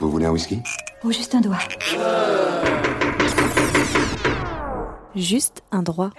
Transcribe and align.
Vous 0.00 0.10
voulez 0.12 0.26
un 0.26 0.30
whisky? 0.30 0.62
Oh, 1.02 1.10
juste 1.10 1.34
un 1.34 1.40
doigt. 1.40 1.58
Juste 5.16 5.64
un 5.72 5.82
droit. 5.82 6.10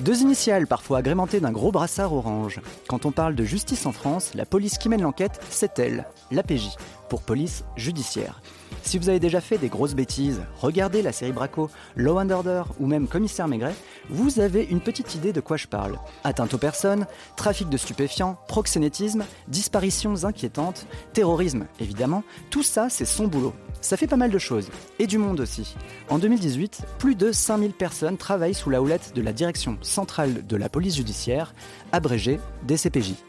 Deux 0.00 0.20
initiales 0.20 0.66
parfois 0.66 0.98
agrémentées 0.98 1.40
d'un 1.40 1.52
gros 1.52 1.72
brassard 1.72 2.12
orange. 2.12 2.60
Quand 2.86 3.06
on 3.06 3.12
parle 3.12 3.34
de 3.34 3.44
justice 3.44 3.86
en 3.86 3.92
France, 3.92 4.34
la 4.34 4.44
police 4.44 4.76
qui 4.76 4.90
mène 4.90 5.00
l'enquête, 5.00 5.40
c'est 5.48 5.78
elle, 5.78 6.06
l'APJ, 6.30 6.76
pour 7.08 7.22
police 7.22 7.64
judiciaire. 7.76 8.42
Si 8.82 8.98
vous 8.98 9.08
avez 9.08 9.20
déjà 9.20 9.40
fait 9.40 9.58
des 9.58 9.68
grosses 9.68 9.94
bêtises, 9.94 10.40
regardez 10.60 11.02
la 11.02 11.12
série 11.12 11.32
Braco, 11.32 11.70
Law 11.96 12.18
and 12.20 12.30
Order 12.30 12.62
ou 12.80 12.86
même 12.86 13.08
Commissaire 13.08 13.48
Maigret, 13.48 13.74
vous 14.08 14.40
avez 14.40 14.64
une 14.64 14.80
petite 14.80 15.14
idée 15.14 15.32
de 15.32 15.40
quoi 15.40 15.56
je 15.56 15.66
parle. 15.66 15.98
Atteinte 16.24 16.54
aux 16.54 16.58
personnes, 16.58 17.06
trafic 17.36 17.68
de 17.68 17.76
stupéfiants, 17.76 18.38
proxénétisme, 18.48 19.24
disparitions 19.48 20.24
inquiétantes, 20.24 20.86
terrorisme 21.12 21.66
évidemment, 21.80 22.24
tout 22.50 22.62
ça 22.62 22.88
c'est 22.88 23.04
son 23.04 23.26
boulot. 23.26 23.54
Ça 23.80 23.96
fait 23.96 24.06
pas 24.06 24.16
mal 24.16 24.30
de 24.30 24.38
choses, 24.38 24.70
et 24.98 25.06
du 25.06 25.18
monde 25.18 25.40
aussi. 25.40 25.76
En 26.08 26.18
2018, 26.18 26.82
plus 26.98 27.14
de 27.14 27.30
5000 27.30 27.72
personnes 27.72 28.16
travaillent 28.16 28.54
sous 28.54 28.70
la 28.70 28.82
houlette 28.82 29.12
de 29.14 29.22
la 29.22 29.32
Direction 29.32 29.78
centrale 29.82 30.46
de 30.46 30.56
la 30.56 30.68
police 30.68 30.96
judiciaire, 30.96 31.54
abrégée 31.92 32.40
DCPJ. 32.66 33.27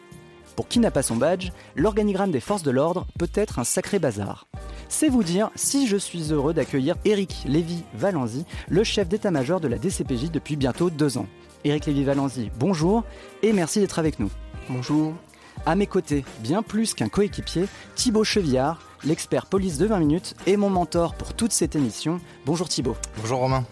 Pour 0.56 0.68
qui 0.68 0.80
n'a 0.80 0.92
pas 0.92 1.04
son 1.04 1.16
badge, 1.16 1.52
l'organigramme 1.76 2.32
des 2.32 2.40
forces 2.40 2.64
de 2.64 2.72
l'ordre 2.72 3.08
peut 3.18 3.30
être 3.34 3.60
un 3.60 3.64
sacré 3.64 4.00
bazar. 4.00 4.48
C'est 4.88 5.10
vous 5.10 5.24
dire 5.24 5.52
si 5.56 5.88
je 5.88 5.98
suis 5.98 6.32
heureux 6.32 6.54
d'accueillir 6.54 6.96
Éric 7.06 7.44
Lévy-Valenzy, 7.46 8.46
le 8.68 8.84
chef 8.84 9.08
d'état-major 9.08 9.60
de 9.60 9.68
la 9.68 9.78
DCPJ 9.78 10.32
depuis 10.32 10.56
bientôt 10.56 10.90
deux 10.90 11.18
ans. 11.18 11.28
Éric 11.64 11.86
Lévy-Valenzy, 11.86 12.52
bonjour 12.58 13.04
et 13.44 13.54
merci 13.54 13.80
d'être 13.80 14.00
avec 14.00 14.20
nous. 14.20 14.32
Bonjour. 14.70 15.14
À 15.66 15.76
mes 15.76 15.88
côtés, 15.88 16.24
bien 16.40 16.64
plus 16.64 16.94
qu'un 16.94 17.10
coéquipier, 17.10 17.66
Thibaut 17.96 18.24
Chevillard, 18.24 18.82
l'expert 19.04 19.46
police 19.46 19.78
de 19.78 19.86
20 19.86 20.00
minutes 20.00 20.36
et 20.48 20.58
mon 20.58 20.70
mentor 20.70 21.16
pour 21.16 21.34
toute 21.34 21.52
cette 21.52 21.76
émission. 21.76 22.20
Bonjour 22.46 22.70
Thibaut. 22.70 22.96
Bonjour 23.18 23.40
Romain. 23.40 23.66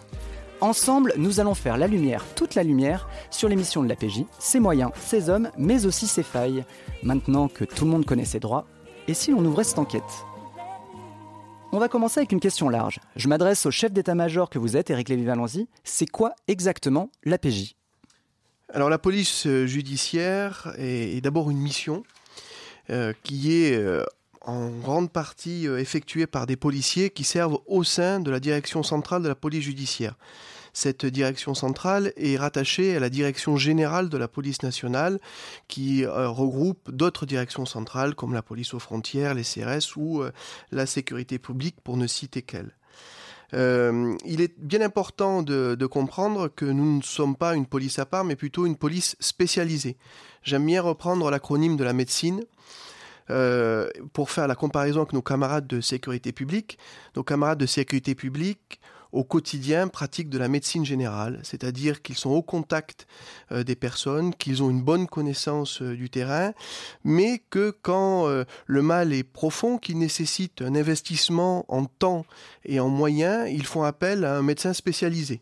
Ensemble, 0.60 1.14
nous 1.18 1.40
allons 1.40 1.54
faire 1.54 1.78
la 1.78 1.86
lumière, 1.86 2.26
toute 2.36 2.56
la 2.56 2.64
lumière, 2.64 3.08
sur 3.30 3.48
l'émission 3.48 3.84
de 3.84 3.88
l'APJ, 3.88 4.24
ses 4.40 4.60
moyens, 4.60 4.92
ses 5.00 5.30
hommes, 5.30 5.52
mais 5.56 5.86
aussi 5.86 6.08
ses 6.08 6.24
failles. 6.24 6.66
Maintenant 7.04 7.48
que 7.48 7.64
tout 7.64 7.86
le 7.86 7.92
monde 7.92 8.06
connaît 8.06 8.26
ses 8.26 8.40
droits, 8.40 8.66
et 9.08 9.14
si 9.14 9.30
l'on 9.30 9.46
ouvrait 9.46 9.64
cette 9.64 9.78
enquête? 9.78 10.02
On 11.72 11.78
va 11.78 11.90
commencer 11.90 12.22
avec 12.22 12.32
une 12.32 12.40
question 12.40 12.70
large. 12.70 13.00
Je 13.16 13.28
m'adresse 13.28 13.68
au 13.68 13.72
chef 13.72 13.92
d'état-major 13.92 14.50
que 14.50 14.58
vous 14.58 14.76
êtes, 14.76 14.90
Éric 14.90 15.10
Lévy-Valenzy. 15.10 15.68
C'est 15.84 16.10
quoi 16.10 16.34
exactement 16.48 17.12
l'APJ 17.24 17.76
Alors 18.74 18.90
la 18.90 18.98
police 18.98 19.46
euh, 19.46 19.68
judiciaire 19.68 20.74
est, 20.80 21.18
est 21.18 21.22
d'abord 21.22 21.52
une 21.52 21.60
mission 21.60 22.04
euh, 22.90 23.14
qui 23.22 23.54
est 23.54 23.76
euh, 23.76 24.04
en 24.48 24.70
grande 24.70 25.12
partie 25.12 25.68
euh, 25.68 25.80
effectuée 25.80 26.26
par 26.26 26.48
des 26.48 26.56
policiers 26.56 27.10
qui 27.10 27.24
servent 27.24 27.60
au 27.68 27.84
sein 27.84 28.20
de 28.20 28.32
la 28.32 28.40
direction 28.40 28.82
centrale 28.82 29.22
de 29.22 29.28
la 29.28 29.36
police 29.36 29.64
judiciaire. 29.64 30.16
Cette 30.74 31.06
direction 31.06 31.54
centrale 31.54 32.14
est 32.18 32.38
rattachée 32.38 32.96
à 32.96 33.00
la 33.00 33.10
direction 33.10 33.58
générale 33.58 34.10
de 34.10 34.18
la 34.18 34.28
police 34.28 34.64
nationale 34.64 35.20
qui 35.68 36.06
euh, 36.06 36.30
regroupe 36.30 36.92
d'autres 36.92 37.26
directions 37.26 37.66
centrales 37.66 38.16
comme 38.16 38.34
la 38.34 38.42
police 38.42 38.74
aux 38.74 38.80
frontières, 38.80 39.34
les 39.34 39.44
CRS 39.44 39.98
ou 39.98 40.22
euh, 40.22 40.32
la 40.72 40.86
sécurité 40.86 41.40
publique 41.40 41.76
pour 41.84 41.98
ne 41.98 42.08
citer 42.08 42.42
qu'elles. 42.42 42.72
Il 43.54 44.42
est 44.42 44.60
bien 44.60 44.82
important 44.82 45.42
de 45.42 45.86
comprendre 45.86 46.50
que 46.50 46.66
nous 46.66 46.98
ne 46.98 47.02
sommes 47.02 47.38
pas 47.38 47.56
une 47.56 47.66
police 47.66 47.98
à 47.98 48.06
part, 48.06 48.26
mais 48.26 48.36
plutôt 48.36 48.66
une 48.66 48.76
police 48.76 49.16
spécialisée. 49.22 49.96
J'aime 50.44 50.66
bien 50.66 50.82
reprendre 50.82 51.32
l'acronyme 51.32 51.78
de 51.78 51.86
la 51.86 51.94
médecine. 51.94 52.44
Euh, 53.30 53.90
pour 54.14 54.30
faire 54.30 54.48
la 54.48 54.56
comparaison 54.56 55.02
avec 55.02 55.14
nos 55.14 55.22
camarades 55.22 55.68
de 55.68 55.82
sécurité 55.82 56.32
publique, 56.32 56.78
nos 57.16 57.24
camarades 57.24 57.60
de 57.60 57.66
sécurité 57.66 58.16
publique 58.16 58.80
au 59.14 59.24
quotidien 59.24 59.88
pratiquent 59.88 60.30
de 60.30 60.38
la 60.38 60.50
médecine 60.50 60.86
générale, 60.86 61.40
c'est-à-dire 61.44 62.02
qu'ils 62.02 62.18
sont 62.18 62.30
au 62.30 62.42
contact 62.42 63.08
euh, 63.54 63.64
des 63.64 63.76
personnes, 63.76 64.34
qu'ils 64.34 64.64
ont 64.64 64.70
une 64.70 64.82
bonne 64.82 65.08
connaissance 65.08 65.82
euh, 65.82 65.96
du 65.96 66.10
terrain, 66.10 66.52
mais 67.06 67.42
que 67.50 67.74
quand 67.82 68.28
le 68.66 68.82
mal 68.82 69.14
est 69.14 69.24
profond, 69.24 69.78
qu'il 69.78 69.98
nécessite 69.98 70.62
un 70.62 70.76
investissement 70.76 71.66
en 71.70 71.86
temps 71.86 72.26
et 72.66 72.80
en 72.80 72.90
moyens, 72.90 73.50
ils 73.50 73.66
font 73.66 73.84
appel 73.84 74.26
à 74.26 74.38
un 74.38 74.42
médecin 74.42 74.74
spécialisé. 74.74 75.42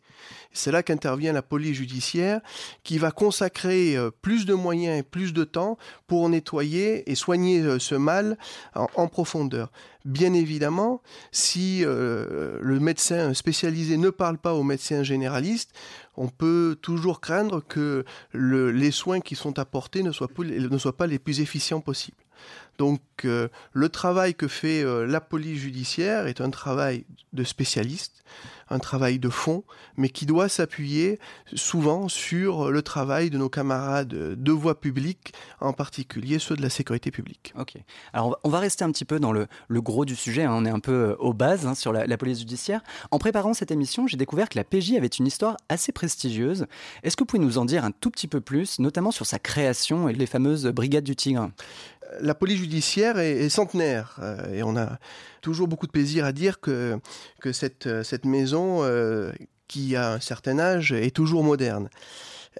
C'est 0.55 0.71
là 0.71 0.83
qu'intervient 0.83 1.33
la 1.33 1.41
police 1.41 1.75
judiciaire 1.75 2.39
qui 2.83 2.97
va 2.97 3.11
consacrer 3.11 3.97
euh, 3.97 4.09
plus 4.09 4.45
de 4.45 4.53
moyens 4.53 4.99
et 4.99 5.03
plus 5.03 5.33
de 5.33 5.43
temps 5.43 5.77
pour 6.07 6.27
nettoyer 6.29 7.09
et 7.11 7.15
soigner 7.15 7.61
euh, 7.61 7.77
ce 7.77 7.95
mal 7.95 8.37
en, 8.73 9.07
profondeur. 9.07 9.71
Bien 10.05 10.33
évidemment, 10.33 11.01
si 11.31 11.83
euh, 11.83 12.57
le 12.61 12.79
médecin 12.79 13.33
spécialisé 13.33 13.97
ne 13.97 14.09
parle 14.09 14.37
pas 14.37 14.53
au 14.53 14.63
médecin 14.63 15.03
généraliste, 15.03 15.71
on 16.15 16.29
peut 16.29 16.77
toujours 16.81 17.19
craindre 17.19 17.61
que 17.61 18.05
le, 18.31 18.71
les 18.71 18.91
soins 18.91 19.19
qui 19.19 19.35
sont 19.35 19.59
apportés 19.59 20.03
ne 20.03 20.11
soient, 20.11 20.29
pas 20.97 21.07
les 21.07 21.19
plus 21.19 21.41
efficients 21.41 21.81
possibles. 21.81 22.17
Donc 22.77 23.01
le 23.23 23.89
travail 23.89 24.35
que 24.35 24.47
fait 24.47 24.83
la 24.83 25.21
police 25.21 25.59
judiciaire 25.59 26.27
est 26.27 26.41
un 26.41 26.49
travail 26.49 27.05
de 27.33 27.43
spécialiste, 27.43 28.23
un 28.69 28.79
travail 28.79 29.19
de 29.19 29.29
fond, 29.29 29.63
mais 29.97 30.09
qui 30.09 30.25
doit 30.25 30.49
s'appuyer 30.49 31.19
souvent 31.53 32.07
sur 32.07 32.71
le 32.71 32.81
travail 32.81 33.29
de 33.29 33.37
nos 33.37 33.49
camarades 33.49 34.07
de 34.07 34.51
voie 34.51 34.79
publique, 34.79 35.33
en 35.59 35.73
particulier 35.73 36.39
ceux 36.39 36.55
de 36.55 36.61
la 36.61 36.69
sécurité 36.69 37.11
publique. 37.11 37.53
Ok. 37.57 37.73
Alors 38.13 38.39
on 38.43 38.49
va, 38.49 38.59
rester 38.59 38.83
un 38.83 38.91
petit 38.91 39.05
peu 39.05 39.19
dans 39.19 39.31
le, 39.31 39.47
le 39.67 39.81
gros 39.81 40.05
du 40.05 40.15
sujet, 40.15 40.43
hein. 40.43 40.53
on 40.53 40.65
est 40.65 40.69
un 40.69 40.79
peu 40.79 40.91
euh, 40.91 41.15
aux 41.19 41.33
bases 41.33 41.67
hein, 41.67 41.75
sur 41.75 41.93
la, 41.93 42.07
la 42.07 42.17
police 42.17 42.39
judiciaire. 42.39 42.81
En 43.11 43.19
préparant 43.19 43.53
cette 43.53 43.69
émission, 43.69 44.07
j'ai 44.07 44.17
découvert 44.17 44.49
que 44.49 44.57
la 44.57 44.63
PJ 44.63 44.93
avait 44.93 45.07
une 45.07 45.27
histoire 45.27 45.57
assez 45.69 45.91
prestigieuse. 45.91 46.65
Est-ce 47.03 47.15
que 47.15 47.21
vous 47.23 47.27
pouvez 47.27 47.43
nous 47.43 47.57
en 47.57 47.65
dire 47.65 47.85
un 47.85 47.91
tout 47.91 48.09
petit 48.09 48.27
peu 48.27 48.41
plus, 48.41 48.79
notamment 48.79 49.11
sur 49.11 49.25
sa 49.25 49.39
création 49.39 50.09
et 50.09 50.13
les 50.13 50.25
fameuses 50.25 50.65
brigades 50.67 51.03
du 51.03 51.15
Tigre? 51.15 51.49
La 52.21 52.35
police 52.35 52.59
judiciaire 52.59 53.19
est, 53.19 53.49
centenaire 53.49 54.17
euh, 54.21 54.53
et 54.53 54.63
on 54.63 54.75
a 54.75 54.99
toujours 55.41 55.67
beaucoup 55.67 55.87
de 55.87 55.91
plaisir 55.91 56.25
à 56.25 56.31
dire 56.31 56.59
que, 56.59 56.99
que 57.41 57.51
cette, 57.51 57.85
maison 58.25 58.83
euh, 58.83 59.31
qui 59.67 59.95
a 59.95 60.13
un 60.13 60.19
certain 60.19 60.59
âge 60.59 60.91
est 60.91 61.15
toujours 61.15 61.43
moderne. 61.43 61.89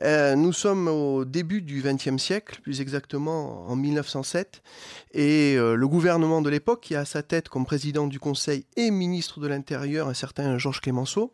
Euh, 0.02 0.36
nous 0.36 0.52
sommes 0.52 0.88
au 0.88 1.24
début 1.24 1.62
du 1.62 1.82
XXe 1.82 2.22
siècle, 2.22 2.60
plus 2.62 2.82
exactement 2.82 3.66
en 3.70 3.76
1907, 3.76 4.62
et 5.14 5.56
euh, 5.56 5.76
le 5.76 5.88
gouvernement 5.88 6.42
de 6.42 6.50
l'époque, 6.50 6.82
qui 6.82 6.96
a 6.96 7.02
à 7.02 7.06
sa 7.06 7.24
tête 7.24 7.48
comme 7.48 7.66
président 7.66 8.08
du 8.08 8.20
Conseil 8.20 8.66
et 8.76 8.92
ministre 8.92 9.40
de 9.40 9.48
l'Intérieur 9.48 10.10
un 10.10 10.14
certain 10.14 10.58
Georges 10.58 10.82
Clémenceau, 10.82 11.32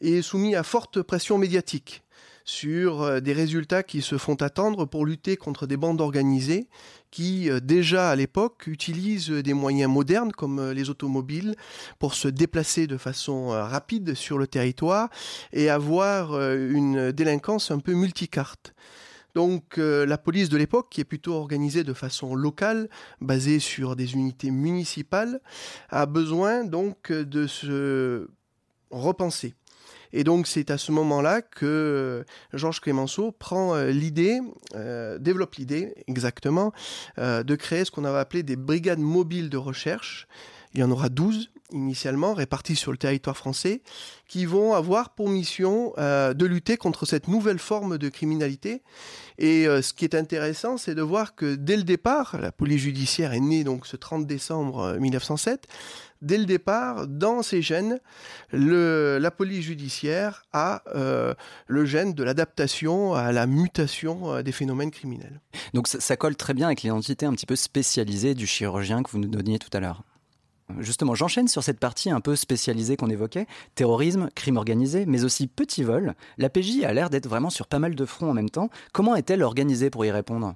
est 0.00 0.22
soumis 0.22 0.54
à 0.54 0.62
forte 0.62 1.02
pression 1.02 1.36
médiatique 1.36 2.02
sur 2.50 3.02
euh, 3.02 3.20
des 3.20 3.32
résultats 3.32 3.84
qui 3.84 4.02
se 4.02 4.18
font 4.18 4.34
attendre 4.34 4.84
pour 4.84 5.06
lutter 5.06 5.36
contre 5.36 5.68
des 5.68 5.76
bandes 5.76 6.00
organisées 6.00 6.68
qui, 7.12 7.48
euh, 7.48 7.60
déjà 7.60 8.10
à 8.10 8.16
l'époque, 8.16 8.66
utilisent 8.66 9.30
des 9.30 9.54
moyens 9.54 9.90
modernes 9.90 10.32
comme 10.32 10.58
euh, 10.58 10.74
les 10.74 10.90
automobiles 10.90 11.54
pour 12.00 12.14
se 12.14 12.26
déplacer 12.26 12.88
de 12.88 12.96
façon 12.96 13.48
rapide 13.48 14.14
sur 14.14 14.36
le 14.36 14.48
territoire 14.48 15.10
et 15.52 15.70
avoir 15.70 16.40
une 16.40 17.12
délinquance 17.12 17.70
un 17.70 17.78
peu 17.78 17.92
multicarte. 17.92 18.74
Donc 19.34 19.76
la 19.76 20.18
police 20.18 20.48
de 20.48 20.56
l'époque, 20.56 20.88
qui 20.90 21.00
est 21.00 21.04
plutôt 21.04 21.34
organisée 21.34 21.84
de 21.84 21.92
façon 21.92 22.34
locale, 22.34 22.88
basée 23.20 23.60
sur 23.60 23.94
des 23.94 24.14
unités 24.14 24.50
municipales, 24.50 25.40
a 25.90 26.06
besoin 26.06 26.64
donc 26.64 27.12
de 27.12 27.46
se 27.46 28.28
repenser. 28.90 29.54
Et 30.12 30.24
donc 30.24 30.46
c'est 30.46 30.70
à 30.70 30.78
ce 30.78 30.92
moment-là 30.92 31.42
que 31.42 32.24
Georges 32.52 32.80
Clémenceau 32.80 33.32
prend 33.32 33.74
euh, 33.74 33.90
l'idée, 33.90 34.40
euh, 34.74 35.18
développe 35.18 35.54
l'idée 35.54 35.94
exactement, 36.06 36.72
euh, 37.18 37.42
de 37.42 37.54
créer 37.54 37.84
ce 37.84 37.90
qu'on 37.90 38.04
avait 38.04 38.18
appelé 38.18 38.42
des 38.42 38.56
brigades 38.56 38.98
mobiles 38.98 39.50
de 39.50 39.56
recherche. 39.56 40.26
Il 40.74 40.80
y 40.80 40.84
en 40.84 40.90
aura 40.90 41.08
12 41.08 41.50
initialement 41.72 42.34
répartis 42.34 42.76
sur 42.76 42.92
le 42.92 42.98
territoire 42.98 43.36
français, 43.36 43.82
qui 44.28 44.46
vont 44.46 44.74
avoir 44.74 45.10
pour 45.10 45.28
mission 45.28 45.92
euh, 45.98 46.34
de 46.34 46.46
lutter 46.46 46.76
contre 46.76 47.06
cette 47.06 47.28
nouvelle 47.28 47.58
forme 47.58 47.98
de 47.98 48.08
criminalité. 48.08 48.82
Et 49.38 49.66
euh, 49.66 49.82
ce 49.82 49.92
qui 49.94 50.04
est 50.04 50.14
intéressant, 50.14 50.76
c'est 50.76 50.94
de 50.94 51.02
voir 51.02 51.34
que 51.34 51.54
dès 51.54 51.76
le 51.76 51.82
départ, 51.82 52.38
la 52.40 52.52
police 52.52 52.82
judiciaire 52.82 53.32
est 53.32 53.40
née 53.40 53.64
donc 53.64 53.86
ce 53.86 53.96
30 53.96 54.26
décembre 54.26 54.96
1907, 54.98 55.66
dès 56.22 56.38
le 56.38 56.44
départ, 56.44 57.06
dans 57.06 57.42
ces 57.42 57.62
gènes, 57.62 57.98
la 58.52 59.30
police 59.30 59.64
judiciaire 59.64 60.42
a 60.52 60.82
euh, 60.94 61.34
le 61.66 61.84
gène 61.84 62.14
de 62.14 62.22
l'adaptation 62.22 63.14
à 63.14 63.32
la 63.32 63.46
mutation 63.46 64.34
euh, 64.34 64.42
des 64.42 64.52
phénomènes 64.52 64.90
criminels. 64.90 65.40
Donc 65.74 65.88
ça, 65.88 66.00
ça 66.00 66.16
colle 66.16 66.36
très 66.36 66.54
bien 66.54 66.66
avec 66.66 66.82
l'identité 66.82 67.26
un 67.26 67.32
petit 67.32 67.46
peu 67.46 67.56
spécialisée 67.56 68.34
du 68.34 68.46
chirurgien 68.46 69.02
que 69.02 69.10
vous 69.10 69.18
nous 69.18 69.28
donniez 69.28 69.58
tout 69.58 69.70
à 69.72 69.80
l'heure. 69.80 70.02
Justement, 70.78 71.14
j'enchaîne 71.14 71.48
sur 71.48 71.62
cette 71.62 71.80
partie 71.80 72.10
un 72.10 72.20
peu 72.20 72.36
spécialisée 72.36 72.96
qu'on 72.96 73.10
évoquait, 73.10 73.46
terrorisme, 73.74 74.28
crime 74.34 74.56
organisé, 74.56 75.06
mais 75.06 75.24
aussi 75.24 75.46
petit 75.46 75.82
vol. 75.82 76.14
La 76.38 76.48
PJ 76.48 76.84
a 76.84 76.92
l'air 76.92 77.10
d'être 77.10 77.28
vraiment 77.28 77.50
sur 77.50 77.66
pas 77.66 77.78
mal 77.78 77.94
de 77.94 78.04
fronts 78.04 78.30
en 78.30 78.34
même 78.34 78.50
temps. 78.50 78.70
Comment 78.92 79.16
est-elle 79.16 79.42
organisée 79.42 79.90
pour 79.90 80.04
y 80.04 80.10
répondre? 80.10 80.54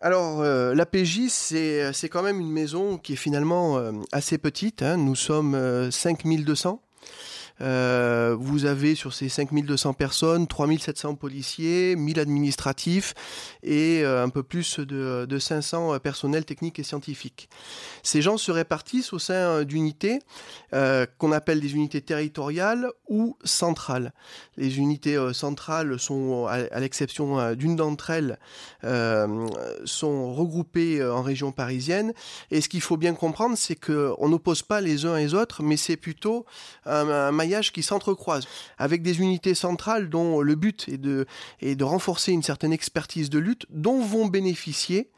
Alors, 0.00 0.40
euh, 0.40 0.74
la 0.74 0.84
c'est 1.28 1.92
c'est 1.92 2.08
quand 2.08 2.22
même 2.22 2.40
une 2.40 2.50
maison 2.50 2.98
qui 2.98 3.12
est 3.12 3.16
finalement 3.16 3.78
euh, 3.78 3.92
assez 4.10 4.36
petite. 4.36 4.82
hein. 4.82 4.96
Nous 4.96 5.14
sommes 5.14 5.54
euh, 5.54 5.92
5200. 5.92 6.80
Euh, 7.62 8.36
vous 8.38 8.64
avez 8.64 8.94
sur 8.94 9.14
ces 9.14 9.28
5200 9.28 9.94
personnes 9.94 10.46
3700 10.46 11.14
policiers, 11.14 11.96
1000 11.96 12.20
administratifs 12.20 13.14
et 13.62 14.02
euh, 14.02 14.24
un 14.24 14.28
peu 14.28 14.42
plus 14.42 14.80
de, 14.80 15.26
de 15.28 15.38
500 15.38 15.98
personnels 16.00 16.44
techniques 16.44 16.78
et 16.78 16.82
scientifiques. 16.82 17.48
Ces 18.02 18.22
gens 18.22 18.36
se 18.36 18.50
répartissent 18.50 19.12
au 19.12 19.18
sein 19.18 19.34
euh, 19.34 19.64
d'unités 19.64 20.18
euh, 20.74 21.06
qu'on 21.18 21.32
appelle 21.32 21.60
des 21.60 21.74
unités 21.74 22.00
territoriales 22.00 22.90
ou 23.08 23.36
centrales. 23.44 24.12
Les 24.56 24.78
unités 24.78 25.16
euh, 25.16 25.32
centrales 25.32 25.98
sont, 25.98 26.46
à, 26.46 26.80
l'exception 26.80 27.38
euh, 27.38 27.54
d'une 27.54 27.76
d'entre 27.76 28.10
elles, 28.10 28.38
euh, 28.84 29.46
sont 29.84 30.34
regroupées 30.34 31.00
euh, 31.00 31.14
en 31.14 31.22
région 31.22 31.52
parisienne. 31.52 32.12
Et 32.50 32.60
ce 32.60 32.68
qu'il 32.68 32.80
faut 32.80 32.96
bien 32.96 33.14
comprendre, 33.14 33.56
c'est 33.56 33.76
qu'on 33.76 34.28
n'oppose 34.28 34.62
pas 34.62 34.80
les 34.80 35.06
uns 35.06 35.16
et 35.16 35.24
les 35.24 35.34
autres, 35.34 35.62
mais 35.62 35.76
c'est 35.76 35.96
plutôt 35.96 36.44
un 36.86 37.30
maillage 37.32 37.51
qui 37.60 37.82
s'entrecroise, 37.82 38.46
avec 38.78 39.02
des 39.02 39.20
unités 39.20 39.54
centrales 39.54 40.08
dont 40.08 40.40
le 40.40 40.54
but 40.54 40.88
est 40.88 40.98
de, 40.98 41.26
est 41.60 41.74
de 41.74 41.84
renforcer 41.84 42.32
une 42.32 42.42
certaine 42.42 42.72
expertise 42.72 43.30
de 43.30 43.38
lutte, 43.38 43.66
dont 43.70 44.00
vont 44.00 44.26
bénéficier 44.26 45.10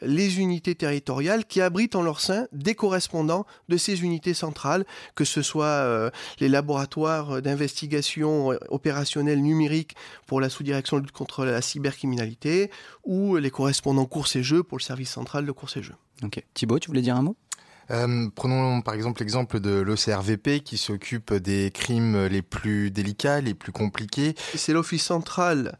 les 0.00 0.38
unités 0.38 0.74
territoriales 0.74 1.44
qui 1.44 1.60
abritent 1.60 1.96
en 1.96 2.02
leur 2.02 2.20
sein 2.20 2.46
des 2.52 2.74
correspondants 2.74 3.46
de 3.68 3.76
ces 3.76 4.02
unités 4.02 4.34
centrales, 4.34 4.84
que 5.16 5.24
ce 5.24 5.42
soit 5.42 5.64
euh, 5.64 6.10
les 6.38 6.48
laboratoires 6.48 7.42
d'investigation 7.42 8.50
opérationnelle 8.68 9.42
numérique 9.42 9.96
pour 10.26 10.40
la 10.40 10.48
sous-direction 10.48 10.98
de 10.98 11.02
lutte 11.02 11.12
contre 11.12 11.44
la 11.44 11.60
cybercriminalité 11.62 12.70
ou 13.04 13.36
les 13.36 13.50
correspondants 13.50 14.06
courses 14.06 14.36
et 14.36 14.42
jeux 14.42 14.62
pour 14.62 14.78
le 14.78 14.82
service 14.82 15.10
central 15.10 15.44
de 15.44 15.52
courses 15.52 15.76
et 15.76 15.82
jeux. 15.82 15.96
Ok. 16.22 16.42
Thibaut, 16.54 16.78
tu 16.78 16.88
voulais 16.88 17.02
dire 17.02 17.16
un 17.16 17.22
mot? 17.22 17.36
Euh, 17.90 18.28
prenons 18.34 18.82
par 18.82 18.94
exemple 18.94 19.20
l'exemple 19.20 19.60
de 19.60 19.80
l'OCRVP 19.80 20.60
qui 20.60 20.76
s'occupe 20.76 21.32
des 21.34 21.70
crimes 21.70 22.26
les 22.26 22.42
plus 22.42 22.90
délicats, 22.90 23.40
les 23.40 23.54
plus 23.54 23.72
compliqués. 23.72 24.34
C'est 24.54 24.72
l'Office 24.72 25.04
central 25.04 25.78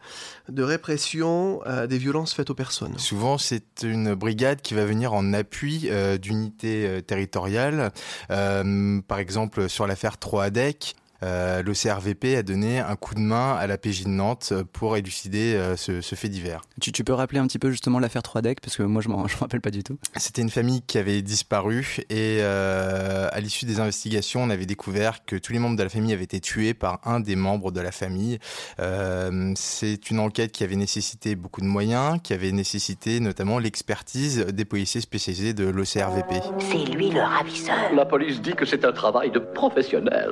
de 0.49 0.62
répression 0.62 1.60
euh, 1.66 1.87
des 1.87 1.99
violences 1.99 2.34
faites 2.34 2.50
aux 2.50 2.55
personnes. 2.55 2.99
Souvent, 2.99 3.38
c'est 3.38 3.82
une 3.82 4.14
brigade 4.14 4.62
qui 4.62 4.75
va 4.75 4.84
venir 4.84 5.12
en 5.12 5.32
appui 5.32 5.88
euh, 5.90 6.19
d'unités 6.19 7.02
territoriales. 7.06 7.93
Par 8.28 9.19
exemple, 9.19 9.69
sur 9.69 9.87
l'affaire 9.87 10.19
Troadec, 10.19 10.96
euh, 11.23 11.62
l'OCRVP 11.62 12.37
a 12.37 12.43
donné 12.43 12.79
un 12.81 12.97
coup 12.97 13.15
de 13.15 13.20
main 13.20 13.55
à 13.56 13.67
la 13.67 13.76
PJ 13.79 14.05
de 14.05 14.09
Nantes 14.09 14.53
pour 14.73 14.97
élucider 14.97 15.55
euh, 15.55 15.76
ce, 15.76 16.00
ce 16.00 16.15
fait 16.15 16.29
divers. 16.29 16.62
tu, 16.81 16.93
tu 16.93 17.05
peux 17.05 17.12
rappeler 17.12 17.38
un 17.41 17.47
petit 17.47 17.59
peu 17.59 17.70
justement 17.70 17.99
l'affaire 17.99 18.23
3DEC 18.23 18.56
parce 18.62 18.76
que 18.76 18.82
moi 18.85 19.03
je 19.03 19.09
m'en 19.09 19.26
je 19.29 19.35
m'en 19.35 19.41
rappelle 19.41 19.61
pas 19.61 19.70
du 19.70 19.82
tout. 19.82 19.99
C'était 20.17 20.43
une 20.43 20.50
famille 20.50 20.82
qui 20.82 20.99
avait 20.99 21.23
disparu 21.23 21.97
et 22.11 22.38
euh, 22.41 23.29
à 23.32 23.41
l'issue 23.41 23.65
des 23.67 23.81
investigations, 23.81 24.43
on 24.43 24.50
avait 24.50 24.67
découvert 24.67 25.25
que 25.25 25.37
tous 25.37 25.53
les 25.53 25.59
membres 25.59 25.76
de 25.76 25.82
la 25.82 25.88
famille 25.88 26.12
avaient 26.12 26.25
été 26.25 26.41
tués 26.41 26.75
par 26.75 27.00
un 27.05 27.20
des 27.20 27.37
membres 27.37 27.73
de 27.73 27.81
la 27.81 27.93
famille. 27.93 28.38
Euh, 28.81 29.53
C'est 29.56 30.11
une 30.11 30.19
enquête 30.20 30.53
qui 30.53 30.65
avait 30.65 30.76
nécessité 30.76 31.35
beaucoup 31.35 31.61
de 31.61 31.67
moyens, 31.67 32.19
qui 32.23 32.32
avait 32.32 32.53
nécessité 32.53 33.20
notamment 33.20 33.59
l'expertise 33.59 34.38
des 34.47 34.65
policiers 34.65 35.00
spécialisés 35.00 35.53
de 35.55 35.67
l'OCRVP. 35.67 36.35
C'est 36.61 36.85
lui 36.94 37.11
le 37.11 37.20
ravisseur. 37.20 37.93
La 37.94 38.05
police 38.06 38.41
dit 38.41 38.53
que 38.55 38.65
c'est 38.65 38.85
un 38.85 38.93
travail 38.93 39.31
de 39.31 39.38
professionnel. 39.38 40.31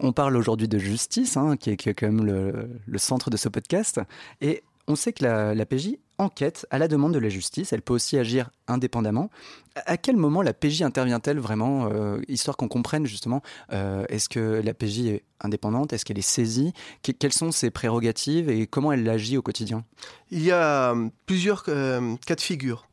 On 0.00 0.12
parle 0.12 0.36
aujourd'hui 0.36 0.68
de 0.68 0.78
justice, 0.78 1.36
hein, 1.36 1.56
qui, 1.56 1.70
est, 1.70 1.76
quand 1.76 2.06
même 2.06 2.24
le, 2.24 2.98
centre 2.98 3.30
de 3.30 3.36
ce 3.36 3.48
podcast. 3.48 4.00
Et 4.40 4.62
on 4.88 4.96
sait 4.96 5.12
que 5.12 5.24
la, 5.24 5.66
PJ 5.66 5.96
enquête 6.18 6.66
à 6.70 6.78
la 6.78 6.88
demande 6.88 7.12
de 7.12 7.18
la 7.18 7.28
justice. 7.28 7.72
Elle 7.72 7.82
peut 7.82 7.94
aussi 7.94 8.18
agir 8.18 8.50
indépendamment. 8.68 9.30
À 9.74 9.96
quel 9.96 10.16
moment 10.16 10.42
la 10.42 10.54
PJ 10.54 10.82
intervient-elle 10.82 11.38
vraiment, 11.38 11.88
euh, 11.92 12.18
histoire 12.28 12.56
qu'on 12.56 12.68
comprenne 12.68 13.06
justement, 13.06 13.42
euh, 13.72 14.04
est-ce 14.08 14.28
que 14.28 14.62
la 14.64 14.74
PJ 14.74 15.06
est 15.06 15.24
indépendante, 15.40 15.92
est-ce 15.92 16.04
qu'elle 16.04 16.18
est 16.18 16.22
saisie, 16.22 16.72
Que- 17.02 17.12
quelles 17.12 17.32
sont 17.32 17.52
ses 17.52 17.70
prérogatives 17.70 18.48
et 18.48 18.66
comment 18.66 18.92
elle 18.92 19.08
agit 19.08 19.36
au 19.36 19.42
quotidien? 19.42 19.84
Il 20.30 20.42
y 20.42 20.52
a 20.52 20.92
euh, 20.92 21.08
plusieurs 21.26 21.64
cas 21.64 22.34
de 22.34 22.40
figure. 22.40 22.86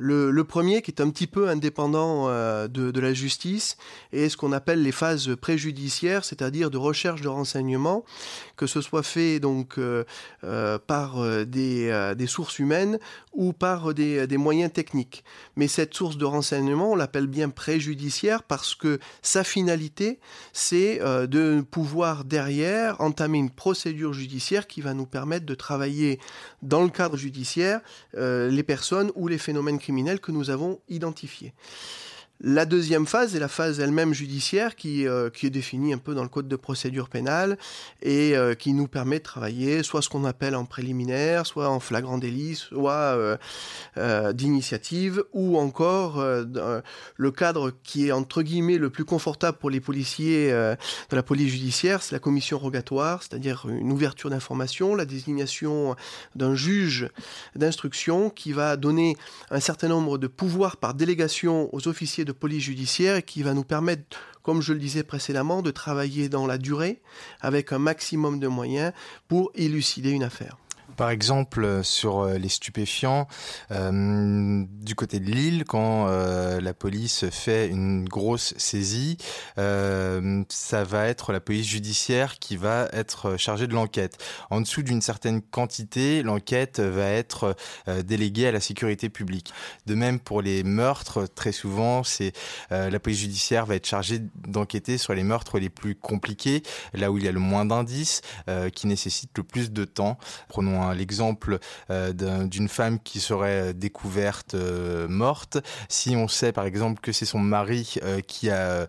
Le, 0.00 0.42
premier, 0.44 0.80
qui 0.80 0.90
est 0.90 1.02
un 1.02 1.10
petit 1.10 1.26
peu 1.26 1.48
indépendant 1.48 2.28
euh, 2.28 2.68
de, 2.68 2.98
la 3.00 3.12
justice, 3.12 3.76
est 4.12 4.30
ce 4.30 4.36
qu'on 4.36 4.52
appelle 4.52 4.82
les 4.82 4.92
phases 4.92 5.36
préjudiciaires, 5.36 6.24
c'est-à-dire 6.24 6.70
de 6.70 6.78
recherche 6.78 7.20
de 7.20 7.28
renseignements, 7.28 8.04
que 8.56 8.66
ce 8.66 8.80
soit 8.80 9.02
fait 9.02 9.40
donc 9.40 9.78
euh, 9.78 10.04
euh, 10.44 10.78
par 10.78 11.22
des, 11.46 12.26
sources 12.26 12.58
humaines 12.58 12.98
ou 13.34 13.52
par 13.52 13.92
des, 13.92 14.26
moyens 14.38 14.72
techniques. 14.72 15.22
Mais 15.56 15.68
cette 15.68 15.94
source 15.94 16.16
de 16.16 16.24
renseignement, 16.24 16.92
on 16.92 16.96
l'appelle 16.96 17.26
bien 17.26 17.50
préjudiciaire 17.50 18.42
parce 18.42 18.74
que 18.74 18.98
sa 19.20 19.44
finalité, 19.44 20.18
c'est 20.52 20.98
de 21.00 21.60
pouvoir 21.70 22.24
derrière 22.24 23.00
entamer 23.00 23.38
une 23.38 23.50
procédure 23.50 24.14
judiciaire 24.14 24.66
qui 24.66 24.80
va 24.80 24.94
nous 24.94 25.06
permettre 25.06 25.44
de 25.44 25.54
travailler 25.54 26.18
dans 26.62 26.82
le 26.82 26.88
cadre 26.88 27.16
judiciaire 27.16 27.80
les 28.14 28.62
personnes 28.62 29.12
ou 29.14 29.28
les 29.28 29.38
phénomènes 29.38 29.78
criminels 29.78 29.89
que 30.20 30.32
nous 30.32 30.50
avons 30.50 30.80
identifiés. 30.88 31.52
La 32.42 32.64
deuxième 32.64 33.06
phase 33.06 33.36
est 33.36 33.38
la 33.38 33.48
phase 33.48 33.80
elle-même 33.80 34.14
judiciaire 34.14 34.74
qui, 34.74 35.06
euh, 35.06 35.28
qui 35.28 35.44
est 35.44 35.50
définie 35.50 35.92
un 35.92 35.98
peu 35.98 36.14
dans 36.14 36.22
le 36.22 36.30
code 36.30 36.48
de 36.48 36.56
procédure 36.56 37.10
pénale 37.10 37.58
et 38.00 38.34
euh, 38.34 38.54
qui 38.54 38.72
nous 38.72 38.88
permet 38.88 39.18
de 39.18 39.24
travailler 39.24 39.82
soit 39.82 40.00
ce 40.00 40.08
qu'on 40.08 40.24
appelle 40.24 40.56
en 40.56 40.64
préliminaire, 40.64 41.44
soit 41.44 41.68
en 41.68 41.80
flagrant 41.80 42.16
délit, 42.16 42.54
soit 42.54 43.36
euh, 43.98 44.32
d'initiative 44.32 45.22
ou 45.34 45.58
encore 45.58 46.24
le 46.24 47.30
cadre 47.30 47.72
qui 47.82 48.08
est 48.08 48.12
entre 48.12 48.40
guillemets 48.40 48.78
le 48.78 48.88
plus 48.88 49.04
confortable 49.04 49.58
pour 49.58 49.68
les 49.68 49.80
policiers 49.80 50.50
de 50.50 50.76
la 51.16 51.22
police 51.22 51.52
judiciaire, 51.52 52.02
c'est 52.02 52.14
la 52.14 52.20
commission 52.20 52.58
rogatoire, 52.58 53.22
c'est-à-dire 53.22 53.66
une 53.68 53.92
ouverture 53.92 54.30
d'information, 54.30 54.94
la 54.94 55.04
désignation 55.04 55.94
d'un 56.36 56.54
juge 56.54 57.08
d'instruction 57.54 58.30
qui 58.30 58.52
va 58.52 58.78
donner 58.78 59.16
un 59.50 59.60
certain 59.60 59.88
nombre 59.88 60.16
de 60.16 60.26
pouvoirs 60.26 60.78
par 60.78 60.94
délégation 60.94 61.68
aux 61.74 61.86
officiers 61.86 62.24
de 62.24 62.29
police 62.32 62.64
judiciaire 62.64 63.24
qui 63.24 63.42
va 63.42 63.54
nous 63.54 63.64
permettre, 63.64 64.18
comme 64.42 64.62
je 64.62 64.72
le 64.72 64.78
disais 64.78 65.02
précédemment, 65.02 65.62
de 65.62 65.70
travailler 65.70 66.28
dans 66.28 66.46
la 66.46 66.58
durée 66.58 67.00
avec 67.40 67.72
un 67.72 67.78
maximum 67.78 68.40
de 68.40 68.48
moyens 68.48 68.92
pour 69.28 69.50
élucider 69.54 70.10
une 70.10 70.24
affaire. 70.24 70.56
Par 71.00 71.08
exemple, 71.08 71.64
euh, 71.64 71.82
sur 71.82 72.20
euh, 72.20 72.36
les 72.36 72.50
stupéfiants, 72.50 73.26
euh, 73.70 74.66
du 74.68 74.94
côté 74.94 75.18
de 75.18 75.30
Lille, 75.30 75.64
quand 75.66 76.06
la 76.10 76.74
police 76.74 77.24
fait 77.30 77.68
une 77.68 78.06
grosse 78.06 78.52
saisie, 78.58 79.16
ça 79.56 80.84
va 80.84 81.06
être 81.06 81.32
la 81.32 81.40
police 81.40 81.66
judiciaire 81.66 82.38
qui 82.38 82.56
va 82.56 82.88
être 82.92 83.36
chargée 83.36 83.66
de 83.66 83.74
l'enquête. 83.74 84.18
En 84.50 84.60
dessous 84.60 84.82
d'une 84.82 85.00
certaine 85.00 85.40
quantité, 85.40 86.22
l'enquête 86.22 86.80
va 86.80 87.08
être 87.08 87.54
déléguée 88.04 88.48
à 88.48 88.52
la 88.52 88.60
sécurité 88.60 89.08
publique. 89.08 89.52
De 89.86 89.94
même 89.94 90.18
pour 90.18 90.42
les 90.42 90.64
meurtres, 90.64 91.26
très 91.26 91.52
souvent, 91.52 92.02
c'est 92.02 92.32
la 92.70 92.98
police 92.98 93.20
judiciaire 93.20 93.66
va 93.66 93.76
être 93.76 93.86
chargée 93.86 94.20
d'enquêter 94.46 94.98
sur 94.98 95.14
les 95.14 95.22
meurtres 95.22 95.58
les 95.58 95.70
plus 95.70 95.94
compliqués, 95.94 96.62
là 96.92 97.12
où 97.12 97.18
il 97.18 97.24
y 97.24 97.28
a 97.28 97.32
le 97.32 97.40
moins 97.40 97.64
d'indices, 97.64 98.22
qui 98.74 98.86
nécessitent 98.86 99.36
le 99.36 99.44
plus 99.44 99.70
de 99.70 99.84
temps. 99.84 100.18
L'exemple 100.94 101.58
euh, 101.90 102.12
d'un- 102.12 102.46
d'une 102.46 102.68
femme 102.68 102.98
qui 103.00 103.20
serait 103.20 103.74
découverte 103.74 104.54
euh, 104.54 105.08
morte. 105.08 105.58
Si 105.88 106.16
on 106.16 106.28
sait 106.28 106.52
par 106.52 106.64
exemple 106.66 107.00
que 107.00 107.12
c'est 107.12 107.26
son 107.26 107.38
mari 107.38 107.94
euh, 108.02 108.20
qui 108.20 108.50
a 108.50 108.86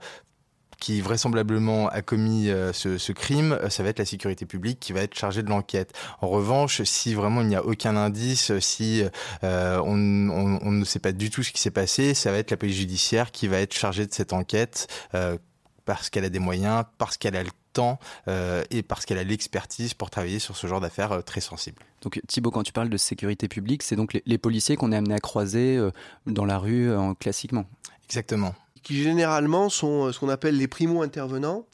qui 0.79 0.99
vraisemblablement 0.99 1.89
a 1.89 2.01
commis 2.01 2.49
euh, 2.49 2.73
ce, 2.73 3.11
crime, 3.11 3.51
euh, 3.51 3.69
ça 3.69 3.83
va 3.83 3.89
être 3.89 3.99
la 3.99 4.05
sécurité 4.05 4.47
publique 4.47 4.79
qui 4.79 4.93
va 4.93 5.01
être 5.01 5.13
chargée 5.13 5.43
de 5.43 5.49
l'enquête. 5.49 5.93
En 6.21 6.27
revanche, 6.27 6.81
si 6.81 7.13
vraiment 7.13 7.41
il 7.41 7.47
n'y 7.49 7.55
a 7.55 7.63
aucun 7.63 7.95
indice, 7.95 8.57
si 8.59 9.03
euh, 9.43 9.79
on, 9.85 9.95
ne 9.95 10.83
sait 10.83 10.97
pas 10.97 11.11
du 11.11 11.29
tout 11.29 11.43
ce 11.43 11.51
qui 11.51 11.61
s'est 11.61 11.69
passé, 11.69 12.15
ça 12.15 12.31
va 12.31 12.39
être 12.39 12.49
la 12.49 12.57
police 12.57 12.77
judiciaire 12.77 13.31
qui 13.31 13.47
va 13.47 13.59
être 13.59 13.75
chargée 13.75 14.07
de 14.07 14.13
cette 14.13 14.33
enquête. 14.33 14.87
euh, 15.13 15.37
parce 15.85 16.09
qu'elle 16.09 16.25
a 16.25 16.29
des 16.29 16.39
moyens, 16.39 16.83
parce 16.99 17.17
qu'elle 17.17 17.35
a 17.35 17.43
le 17.43 17.49
temps 17.73 17.99
euh, 18.27 18.63
et 18.69 18.83
parce 18.83 19.05
qu'elle 19.05 19.17
a 19.17 19.23
l'expertise 19.23 19.93
pour 19.93 20.09
travailler 20.09 20.39
sur 20.39 20.55
ce 20.57 20.67
genre 20.67 20.81
d'affaires 20.81 21.11
euh, 21.11 21.21
très 21.21 21.41
sensibles. 21.41 21.81
Donc 22.01 22.21
Thibault, 22.27 22.51
quand 22.51 22.63
tu 22.63 22.73
parles 22.73 22.89
de 22.89 22.97
sécurité 22.97 23.47
publique, 23.47 23.83
c'est 23.83 23.95
donc 23.95 24.13
les, 24.13 24.23
les 24.25 24.37
policiers 24.37 24.75
qu'on 24.75 24.91
est 24.91 24.97
amené 24.97 25.15
à 25.15 25.19
croiser 25.19 25.77
euh, 25.77 25.91
dans 26.25 26.45
la 26.45 26.57
rue 26.57 26.91
classiquement? 27.19 27.65
Exactement. 28.05 28.53
Qui 28.83 29.01
généralement 29.03 29.69
sont 29.69 30.07
euh, 30.07 30.11
ce 30.11 30.19
qu'on 30.19 30.29
appelle 30.29 30.57
les 30.57 30.67
primo-intervenants. 30.67 31.65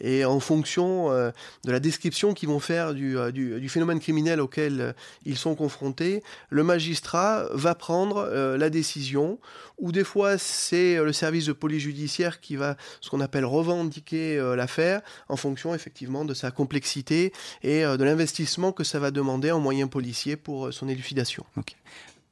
Et 0.00 0.24
en 0.24 0.40
fonction 0.40 1.12
euh, 1.12 1.30
de 1.64 1.70
la 1.70 1.78
description 1.78 2.34
qu'ils 2.34 2.48
vont 2.48 2.58
faire 2.58 2.94
du, 2.94 3.16
euh, 3.16 3.30
du- 3.30 3.68
phénomène 3.68 4.00
criminel 4.00 4.40
auquel 4.40 4.94
ils 5.24 5.36
sont 5.36 5.54
confrontés, 5.54 6.20
le 6.50 6.64
magistrat 6.64 7.46
va 7.52 7.76
prendre 7.76 8.28
la 8.56 8.70
décision, 8.70 9.38
ou 9.78 9.92
des 9.92 10.02
fois 10.04 10.36
c'est 10.36 10.96
le 10.96 11.12
service 11.12 11.46
de 11.46 11.52
police 11.52 11.82
judiciaire 11.82 12.40
qui 12.40 12.56
va 12.56 12.76
ce 13.00 13.08
qu'on 13.08 13.20
appelle 13.20 13.44
revendiquer 13.44 14.36
l'affaire 14.56 15.00
en 15.28 15.36
fonction 15.36 15.74
effectivement 15.74 16.24
de 16.24 16.34
sa 16.34 16.50
complexité 16.50 17.32
et 17.62 17.82
de 17.82 18.04
l'investissement 18.04 18.72
que 18.72 18.84
ça 18.84 18.98
va 18.98 19.10
demander 19.10 19.50
en 19.52 19.60
moyens 19.60 19.88
policiers 19.88 20.36
pour 20.36 20.72
son 20.72 20.88
élucidation. 20.88 21.44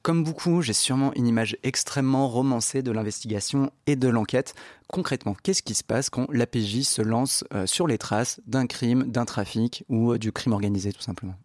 Comme 0.03 0.25
beaucoup, 0.25 0.63
j'ai 0.63 0.73
sûrement 0.73 1.13
une 1.15 1.29
image 1.29 1.57
extrêmement 1.63 2.29
romancée 2.29 2.83
de 2.83 2.91
l'investigation 2.91 3.71
et 3.87 3.95
de 3.95 4.09
l'enquête. 4.09 4.57
Concrètement, 4.89 5.37
qu'est-ce 5.45 5.63
qui 5.63 5.75
se 5.75 5.85
passe 5.85 6.11
quand 6.11 6.27
l'APJ 6.33 6.83
se 6.83 7.03
lance 7.03 7.45
euh, 7.55 7.67
sur 7.67 7.87
les 7.87 7.99
traces 7.99 8.41
d'un 8.49 8.67
crime, 8.67 9.05
d'un 9.05 9.25
trafic 9.25 9.85
ou 9.89 10.13
euh, 10.13 10.19
du 10.19 10.33
crime 10.33 10.55
organisé 10.55 10.93
tout 10.93 11.03
simplement? 11.03 11.37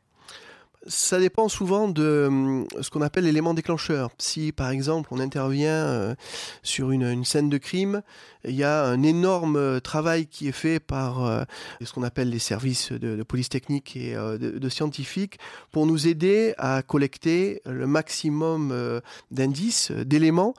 Ça 0.90 1.20
dépend 1.20 1.50
souvent 1.50 1.90
de 1.90 2.26
hum, 2.28 2.68
ce 2.80 2.90
qu'on 2.90 3.02
appelle 3.02 3.26
l'élément 3.26 3.54
déclencheur. 3.54 4.10
Si 4.18 4.54
par 4.54 4.70
exemple 4.70 5.10
on 5.12 5.20
intervient 5.20 5.70
euh, 5.70 6.16
sur 6.64 6.92
une, 6.92 7.26
scène 7.26 7.50
de 7.50 7.58
crime, 7.58 8.02
il 8.46 8.56
y 8.56 8.64
a 8.64 8.86
un 8.86 9.04
énorme 9.04 9.58
euh, 9.58 9.80
travail 9.82 10.28
qui 10.28 10.48
est 10.48 10.54
fait 10.54 10.80
par 10.80 11.26
euh, 11.26 11.44
ce 11.84 11.92
qu'on 11.92 12.04
appelle 12.04 12.30
les 12.30 12.40
services 12.40 12.94
de, 12.94 13.22
police 13.24 13.50
technique 13.50 13.98
et 13.98 14.14
de, 14.14 14.70
scientifiques 14.70 15.40
pour 15.72 15.86
nous 15.86 16.08
aider 16.08 16.54
à 16.58 16.82
collecter 16.84 17.62
le 17.66 17.88
maximum 17.88 19.02
d'indices, 19.32 19.92
d'éléments 19.92 20.54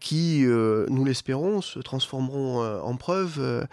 qui, 0.00 0.44
nous 0.44 1.04
l'espérons, 1.04 1.60
se 1.60 1.78
transformeront 1.78 2.80
en 2.80 2.96
preuves 2.96 3.66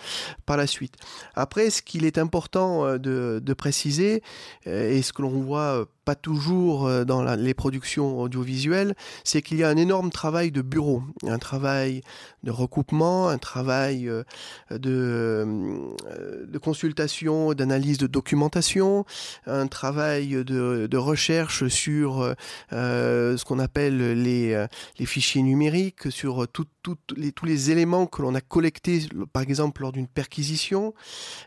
par 0.46 0.58
la 0.58 0.68
suite. 0.68 0.96
Après, 1.36 1.70
ce 1.70 1.82
qu'il 1.82 2.06
est 2.06 2.18
important 2.18 2.98
de, 2.98 3.54
préciser, 3.58 4.22
et 4.66 5.02
ce 5.02 5.13
que 5.13 5.22
l'on 5.22 5.42
voit 5.42 5.73
euh, 5.74 5.86
pas 6.06 6.15
toujours 6.15 6.86
euh, 6.86 7.06
dans 7.06 7.24
les 7.36 7.53
productions 7.53 8.20
audiovisuelles, 8.20 8.94
c'est 9.24 9.42
qu'il 9.42 9.58
y 9.58 9.63
a 9.63 9.70
un 9.70 9.77
énorme 9.77 10.10
travail 10.10 10.51
de 10.51 10.62
bureau, 10.62 11.01
un 11.25 11.39
travail 11.39 12.01
de 12.44 12.51
recoupement, 12.51 13.30
un 13.30 13.38
travail 13.38 14.10
euh, 14.10 14.24
de, 14.70 16.58
consultation, 16.58 17.53
d'analyse 17.53 17.98
de 17.98 18.08
documentation, 18.08 19.06
un 19.48 19.68
travail 19.68 20.44
de, 20.44 20.98
recherche 20.98 21.68
sur 21.68 22.36
ce 22.72 23.44
qu'on 23.44 23.60
appelle 23.60 24.22
les, 24.22 24.68
fichiers 25.06 25.42
numériques, 25.42 26.12
sur 26.12 26.48
tous 26.50 27.46
les 27.46 27.72
éléments 27.72 28.06
que 28.08 28.22
l'on 28.22 28.36
a 28.36 28.42
collectés, 28.42 29.08
par 29.32 29.44
exemple 29.44 29.82
lors 29.82 29.92
d'une 29.92 30.08
perquisition. 30.08 30.94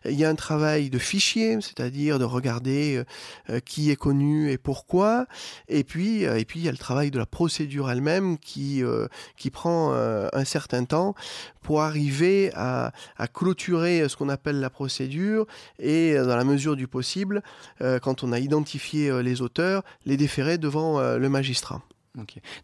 Il 0.04 0.14
y 0.14 0.24
a 0.24 0.30
un 0.30 0.34
travail 0.34 0.90
de 0.90 0.98
fichier, 0.98 1.58
c'est-à-dire 1.60 2.18
de 2.18 2.24
regarder 2.24 3.02
qui 3.64 3.90
est 3.90 3.96
connu 3.96 4.15
et 4.22 4.58
pourquoi. 4.58 5.26
Et 5.68 5.84
puis, 5.84 6.26
euh, 6.26 6.38
et 6.38 6.44
puis 6.44 6.60
il 6.60 6.64
y 6.64 6.68
a 6.68 6.72
le 6.72 6.78
travail 6.78 7.10
de 7.10 7.18
la 7.18 7.26
procédure 7.26 7.90
elle-même 7.90 8.38
qui, 8.38 8.82
euh, 8.82 9.06
qui 9.36 9.50
prend 9.50 9.92
euh, 9.92 10.28
un 10.32 10.44
certain 10.44 10.84
temps 10.84 11.14
pour 11.62 11.82
arriver 11.82 12.52
à, 12.54 12.92
à 13.16 13.26
clôturer 13.26 14.08
ce 14.08 14.16
qu'on 14.16 14.28
appelle 14.28 14.60
la 14.60 14.70
procédure 14.70 15.46
et, 15.78 16.14
dans 16.14 16.36
la 16.36 16.44
mesure 16.44 16.76
du 16.76 16.86
possible, 16.86 17.42
euh, 17.80 17.98
quand 17.98 18.22
on 18.22 18.32
a 18.32 18.38
identifié 18.38 19.22
les 19.22 19.42
auteurs, 19.42 19.82
les 20.04 20.16
déférer 20.16 20.58
devant 20.58 21.00
le 21.00 21.28
magistrat. 21.28 21.82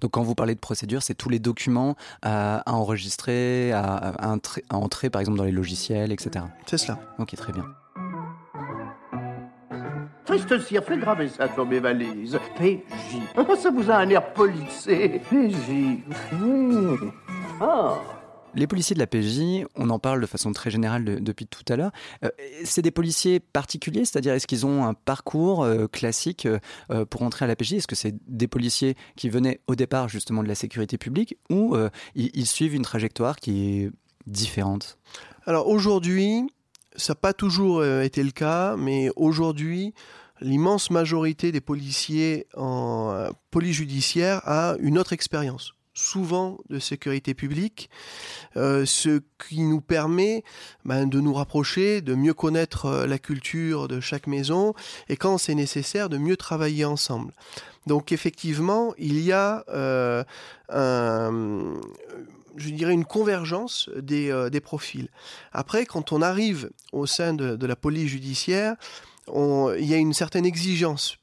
Donc 0.01 0.13
quand 0.13 0.23
vous 0.23 0.35
parlez 0.35 0.55
de 0.55 0.61
procédure, 0.61 1.03
c'est 1.03 1.15
tous 1.15 1.29
les 1.29 1.39
documents 1.39 1.97
à, 2.23 2.59
à 2.59 2.73
enregistrer, 2.73 3.73
à, 3.73 3.83
à 3.83 4.29
entrer, 4.29 4.65
à 4.71 4.77
entrer 4.77 5.11
par 5.11 5.21
exemple 5.21 5.37
dans 5.37 5.45
les 5.45 5.53
logiciels, 5.53 6.13
etc. 6.13 6.45
C'est 6.67 6.79
cela. 6.79 6.99
Ok, 7.19 7.35
très 7.35 7.53
bien. 7.53 7.67
Triste 10.25 10.59
cire, 10.61 10.85
fais 10.85 10.99
graver 10.99 11.29
ça 11.29 11.53
sur 11.53 11.67
mes 11.67 11.81
valises. 11.81 12.39
PJ. 12.57 13.17
Oh, 13.37 13.57
ça 13.57 13.71
vous 13.71 13.91
a 13.91 13.97
un 13.97 14.09
air 14.09 14.33
policé. 14.33 15.21
PJ. 15.29 15.99
Mmh. 16.33 17.11
Ah. 17.61 17.99
Les 18.55 18.67
policiers 18.67 18.95
de 18.95 19.01
la 19.01 19.07
PJ, 19.07 19.65
on 19.77 19.89
en 19.91 19.99
parle 19.99 20.21
de 20.21 20.27
façon 20.27 20.53
très 20.53 20.71
générale 20.71 21.05
de- 21.05 21.19
depuis 21.19 21.47
tout 21.47 21.65
à 21.71 21.77
l'heure. 21.77 21.91
Euh, 22.25 22.29
c'est 22.65 22.83
des 22.83 22.91
policiers 22.91 23.41
particuliers, 23.41 24.05
c'est-à-dire 24.05 24.35
est-ce 24.35 24.47
qu'ils 24.47 24.67
ont 24.67 24.85
un 24.85 24.93
parcours 24.95 25.65
euh, 25.65 25.87
classique 25.89 26.47
euh, 26.91 27.05
pour 27.07 27.23
entrer 27.23 27.47
à 27.47 27.49
la 27.49 27.57
PJ 27.57 27.73
Est-ce 27.75 27.87
que 27.89 27.97
c'est 27.97 28.15
des 28.29 28.47
policiers 28.49 28.95
qui 29.17 29.29
venaient 29.31 29.61
au 29.69 29.75
départ 29.75 30.09
justement 30.11 30.43
de 30.43 30.49
la 30.49 30.55
sécurité 30.55 30.99
publique 30.99 31.37
ou 31.51 31.75
euh, 31.75 31.89
ils, 32.15 32.31
ils 32.35 32.47
suivent 32.47 32.75
une 32.75 32.83
trajectoire 32.83 33.37
qui 33.37 33.81
est 33.85 33.91
différente? 34.27 34.99
Alors 35.47 35.67
aujourd'hui, 35.69 36.47
ça 36.97 37.13
n'a 37.13 37.15
pas 37.17 37.33
toujours 37.33 37.81
euh, 37.81 38.03
été 38.03 38.23
le 38.23 38.31
cas, 38.31 38.77
mais 38.77 39.11
aujourd'hui, 39.17 39.95
l'immense 40.41 40.91
majorité 40.91 41.53
des 41.53 41.61
policiers 41.61 42.47
en 42.57 43.11
euh, 43.13 43.31
police 43.51 44.19
a 44.19 44.77
une 44.81 44.99
autre 44.99 45.13
expérience 45.13 45.75
souvent 45.95 46.57
de 46.71 46.79
sécurité 46.79 47.35
publique, 47.35 47.91
euh, 48.57 48.87
ce 48.87 49.21
qui 49.47 49.61
nous 49.61 49.83
permet 49.83 50.43
ben, 50.87 51.07
de 51.07 51.21
nous 51.21 51.35
rapprocher, 51.35 52.01
de 52.01 52.15
mieux 52.15 52.33
connaître 52.33 53.05
la 53.07 53.19
culture 53.19 53.89
de 53.89 54.01
chaque 54.01 54.27
maison 54.27 54.73
et 55.11 55.17
quand 55.17 55.37
c'est 55.37 55.55
nécessaire 55.55 56.09
de 56.09 56.17
mieux 56.17 56.39
travailler 56.39 56.87
ensemble. 56.87 57.35
Donc 57.87 58.11
effectivement, 58.11 58.95
il 58.97 59.21
y 59.21 59.33
a 59.33 59.67
un, 60.71 61.75
je 62.57 62.71
dirais 62.71 62.93
une 62.93 63.05
convergence 63.05 63.91
des, 63.97 64.31
euh, 64.31 64.51
des 64.51 64.61
profils. 64.61 65.09
Après, 65.53 65.87
quand 65.87 66.13
on 66.13 66.23
arrive 66.23 66.71
au 66.93 67.07
sein 67.07 67.35
de, 67.35 67.67
la 67.67 67.77
police 67.77 68.11
judiciaire, 68.11 68.77
il 69.29 69.85
y 69.85 69.95
a 69.95 69.97
une 69.97 70.13
certaine 70.13 70.45
exigence. 70.45 71.17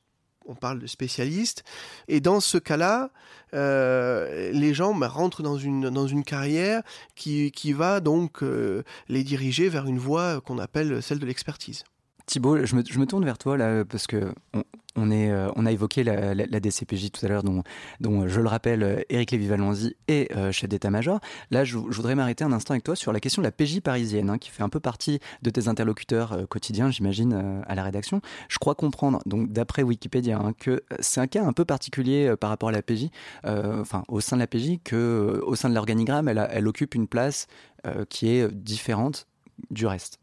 On 0.45 0.55
parle 0.55 0.79
de 0.79 0.88
spécialistes. 0.88 1.63
Et 2.07 2.21
dans 2.21 2.39
ce 2.39 2.57
cas-là, 2.57 3.12
euh, 3.53 4.51
les 4.51 4.74
gens 4.74 4.95
ben, 4.95 5.07
rentrent 5.07 5.43
dans 5.43 5.57
une, 5.57 6.24
carrière 6.24 6.81
qui, 7.15 7.51
qui 7.51 7.74
va 7.74 8.00
donc 8.00 8.41
euh, 8.41 8.83
les 9.09 9.24
diriger 9.24 9.69
vers 9.69 9.86
une 9.86 10.00
voie 10.00 10.41
qu'on 10.41 10.57
appelle 10.57 11.01
celle 11.03 11.19
de 11.19 11.25
l'expertise. 11.25 11.83
Thibault, 12.29 12.63
je 12.63 12.75
me, 12.75 13.05
tourne 13.05 13.25
vers 13.25 13.39
toi 13.39 13.57
là 13.57 13.83
parce 13.83 14.05
que 14.05 14.31
on, 14.95 15.09
euh, 15.12 15.50
a 15.65 15.71
évoqué 15.71 16.03
la, 16.03 16.59
DCPJ 16.59 17.12
tout 17.12 17.25
à 17.25 17.29
l'heure, 17.29 17.41
dont, 17.41 17.63
dont, 18.01 18.27
je 18.27 18.39
le 18.39 18.48
rappelle, 18.48 18.83
euh, 18.83 19.01
Éric 19.09 19.31
Lévy-Valenzy 19.31 19.95
est 20.07 20.31
euh, 20.36 20.51
chef 20.51 20.69
d'état-major. 20.69 21.19
Là, 21.50 21.63
je, 21.63 21.77
voudrais 21.77 22.13
m'arrêter 22.13 22.43
un 22.43 22.51
instant 22.51 22.74
avec 22.74 22.83
toi 22.83 22.95
sur 22.95 23.12
la 23.12 23.19
question 23.19 23.41
de 23.41 23.48
la 23.48 23.51
PJ 23.51 23.79
parisienne, 23.79 24.29
hein, 24.29 24.38
qui 24.38 24.51
fait 24.51 24.62
un 24.62 24.69
peu 24.69 24.79
partie 24.79 25.19
de 25.41 25.50
tes 25.50 25.67
interlocuteurs 25.67 26.33
euh, 26.33 26.45
quotidiens, 26.45 26.91
j'imagine, 26.91 27.33
euh, 27.33 27.62
à 27.65 27.74
la 27.74 27.83
rédaction. 27.83 28.21
Je 28.48 28.59
crois 28.59 28.75
comprendre, 28.75 29.21
donc 29.25 29.51
d'après 29.51 29.81
Wikipédia, 29.81 30.38
hein, 30.38 30.53
que 30.53 30.83
c'est 31.00 31.21
un 31.21 31.27
cas 31.27 31.43
un 31.43 31.53
peu 31.53 31.65
particulier 31.65 32.27
euh, 32.27 32.38
par 32.38 32.51
rapport 32.51 32.69
à 32.69 32.74
la 32.74 32.83
PJ, 32.83 33.09
euh, 33.45 33.81
enfin 33.81 34.03
au 34.07 34.21
sein 34.21 34.36
de 34.36 34.41
la 34.41 34.48
PJ, 34.48 34.79
que 34.83 34.95
euh, 34.95 35.45
au 35.45 35.55
sein 35.55 35.69
de 35.69 35.74
l'organigramme, 35.74 36.27
elle, 36.27 36.67
occupe 36.67 36.93
une 36.93 37.07
place 37.07 37.48
euh, 37.88 38.05
qui 38.07 38.29
est 38.29 38.53
différente 38.53 39.25
du 39.71 39.88
reste. 39.88 40.19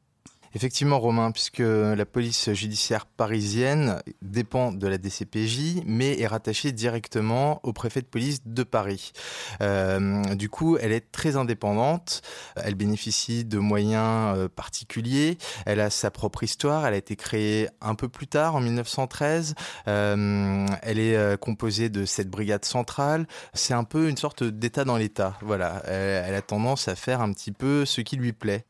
Effectivement, 0.56 0.98
Romain, 0.98 1.32
puisque 1.32 1.58
la 1.58 2.06
police 2.06 2.50
judiciaire 2.54 3.04
parisienne 3.04 4.00
dépend 4.22 4.72
de 4.72 4.86
la 4.86 4.96
DCPJ, 4.96 5.82
mais 5.84 6.18
est 6.18 6.26
rattachée 6.26 6.72
directement 6.72 7.60
au 7.62 7.74
préfet 7.74 8.00
de 8.00 8.06
police 8.06 8.38
de 8.46 8.62
Paris. 8.62 9.12
Euh, 9.60 10.24
du 10.34 10.48
coup, 10.48 10.78
elle 10.78 10.92
est 10.92 11.12
très 11.12 11.36
indépendante, 11.36 12.22
elle 12.56 12.74
bénéficie 12.74 13.44
de 13.44 13.58
moyens 13.58 14.34
euh, 14.34 14.48
particuliers, 14.48 15.36
elle 15.66 15.78
a 15.78 15.90
sa 15.90 16.10
propre 16.10 16.42
histoire, 16.42 16.86
elle 16.86 16.94
a 16.94 16.96
été 16.96 17.16
créée 17.16 17.68
un 17.82 17.94
peu 17.94 18.08
plus 18.08 18.26
tard, 18.26 18.56
en 18.56 18.62
1913, 18.62 19.54
Euh, 19.88 20.66
elle 20.80 20.98
est 20.98 21.38
composée 21.38 21.90
de 21.90 22.06
cette 22.06 22.30
brigade 22.30 22.64
centrale, 22.64 23.26
c'est 23.52 23.74
un 23.74 23.84
peu 23.84 24.08
une 24.08 24.16
sorte 24.16 24.42
d'état 24.42 24.86
dans 24.86 24.96
l'état, 24.96 25.36
voilà, 25.42 25.82
elle 25.84 26.34
a 26.34 26.40
tendance 26.40 26.88
à 26.88 26.96
faire 26.96 27.20
un 27.20 27.30
petit 27.32 27.52
peu 27.52 27.84
ce 27.84 28.00
qui 28.00 28.16
lui 28.16 28.32
plaît. 28.32 28.64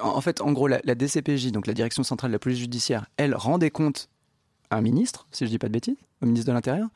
En 0.00 0.20
fait, 0.20 0.40
en 0.40 0.52
gros, 0.52 0.66
la, 0.66 0.80
la 0.84 0.94
DCPJ, 0.94 1.52
donc 1.52 1.66
la 1.66 1.74
Direction 1.74 2.02
centrale 2.02 2.30
de 2.30 2.34
la 2.34 2.38
police 2.38 2.58
judiciaire, 2.58 3.06
elle 3.16 3.34
rend 3.34 3.58
des 3.58 3.70
comptes 3.70 4.08
à 4.70 4.76
un 4.76 4.80
ministre, 4.80 5.26
si 5.30 5.44
je 5.44 5.50
dis 5.50 5.58
pas 5.58 5.68
de 5.68 5.72
bêtises, 5.72 5.96
au 6.20 6.26
ministre 6.26 6.48
de 6.48 6.52
l'Intérieur. 6.52 6.88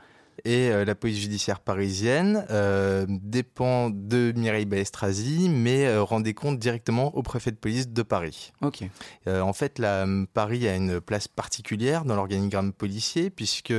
Et 0.45 0.71
euh, 0.71 0.85
la 0.85 0.95
police 0.95 1.19
judiciaire 1.19 1.61
parisienne 1.61 2.45
euh, 2.51 3.07
dépend 3.09 3.91
de 3.91 4.33
Mireille 4.37 4.65
Baestrazi, 4.65 5.49
mais 5.49 5.87
euh, 5.87 6.03
rend 6.03 6.21
des 6.21 6.35
comptes 6.35 6.59
directement 6.59 7.15
au 7.17 7.23
préfet 7.23 7.51
de 7.51 7.57
police 7.57 7.89
de 7.89 8.03
Paris. 8.03 8.53
Ok. 8.61 8.83
Euh, 9.29 9.41
en 9.41 9.53
fait, 9.53 9.79
la, 9.79 10.07
Paris 10.35 10.67
a 10.67 10.75
une 10.75 11.01
place 11.01 11.29
particulière 11.29 12.05
dans 12.05 12.17
l'organigramme 12.17 12.73
policier, 12.73 13.31
puisque 13.31 13.75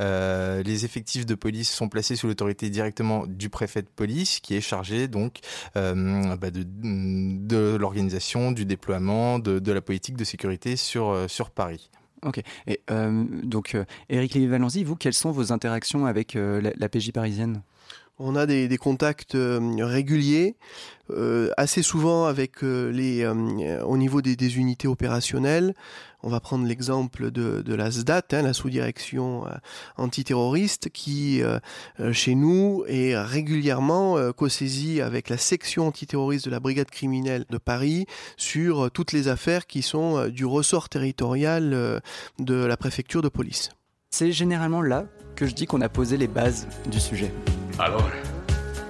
les 0.00 0.84
effectifs 0.84 1.26
de 1.26 1.34
police 1.34 1.70
sont 1.70 1.88
placés 1.88 2.16
sous 2.16 2.26
l'autorité 2.26 2.70
directement 2.70 3.26
du 3.26 3.48
préfet 3.48 3.82
de 3.82 3.88
police, 3.88 4.40
qui 4.40 4.54
est 4.54 4.60
chargé 4.60 5.08
donc 5.08 5.40
bah, 5.74 6.50
de, 6.50 6.64
de 6.64 7.76
l'organisation, 7.76 8.52
du 8.52 8.64
déploiement, 8.64 9.38
de, 9.38 9.58
de 9.58 9.72
la 9.72 9.80
politique 9.80 10.16
de 10.16 10.24
sécurité 10.24 10.76
sur, 10.76 11.26
sur 11.28 11.50
Paris. 11.50 11.90
Ok. 12.24 12.40
Et 12.66 12.80
euh, 12.90 13.24
donc, 13.42 13.74
euh, 13.74 13.84
Éric 14.08 14.34
Lévy-Valenzy, 14.34 14.84
vous, 14.84 14.96
quelles 14.96 15.14
sont 15.14 15.30
vos 15.30 15.52
interactions 15.52 16.06
avec 16.06 16.36
euh, 16.36 16.60
la, 16.60 16.70
la 16.76 16.88
PJ 16.88 17.12
parisienne? 17.12 17.62
On 18.18 18.36
a 18.36 18.46
des, 18.46 18.76
contacts 18.76 19.34
euh, 19.34 19.58
réguliers, 19.80 20.54
euh, 21.10 21.50
assez 21.56 21.82
souvent 21.82 22.26
avec 22.26 22.62
euh, 22.62 22.90
les, 22.92 23.26
au 23.26 23.96
niveau 23.96 24.22
des, 24.22 24.56
unités 24.56 24.86
opérationnelles. 24.86 25.74
On 26.22 26.28
va 26.28 26.38
prendre 26.38 26.64
l'exemple 26.64 27.32
de, 27.32 27.74
la 27.74 27.90
SDAT, 27.90 28.22
hein, 28.32 28.42
la 28.42 28.52
sous-direction 28.52 29.44
antiterroriste, 29.96 30.88
qui 30.88 31.42
chez 32.12 32.34
nous 32.34 32.84
est 32.86 33.14
régulièrement 33.18 34.32
co-saisie 34.32 35.02
avec 35.02 35.28
la 35.28 35.36
section 35.36 35.86
antiterroriste 35.88 36.46
de 36.46 36.50
la 36.50 36.60
brigade 36.60 36.88
criminelle 36.88 37.44
de 37.50 37.58
Paris 37.58 38.06
sur 38.38 38.90
toutes 38.90 39.12
les 39.12 39.28
affaires 39.28 39.66
qui 39.66 39.82
sont 39.82 40.28
du 40.28 40.46
ressort 40.46 40.88
territorial 40.88 42.00
de 42.38 42.54
la 42.54 42.76
préfecture 42.78 43.20
de 43.20 43.28
police. 43.28 43.68
C'est 44.10 44.32
généralement 44.32 44.80
là 44.80 45.04
que 45.36 45.46
je 45.46 45.54
dis 45.54 45.66
qu'on 45.66 45.82
a 45.82 45.90
posé 45.90 46.16
les 46.16 46.28
bases 46.28 46.66
du 46.90 47.00
sujet. 47.00 47.32
Alors, 47.78 48.08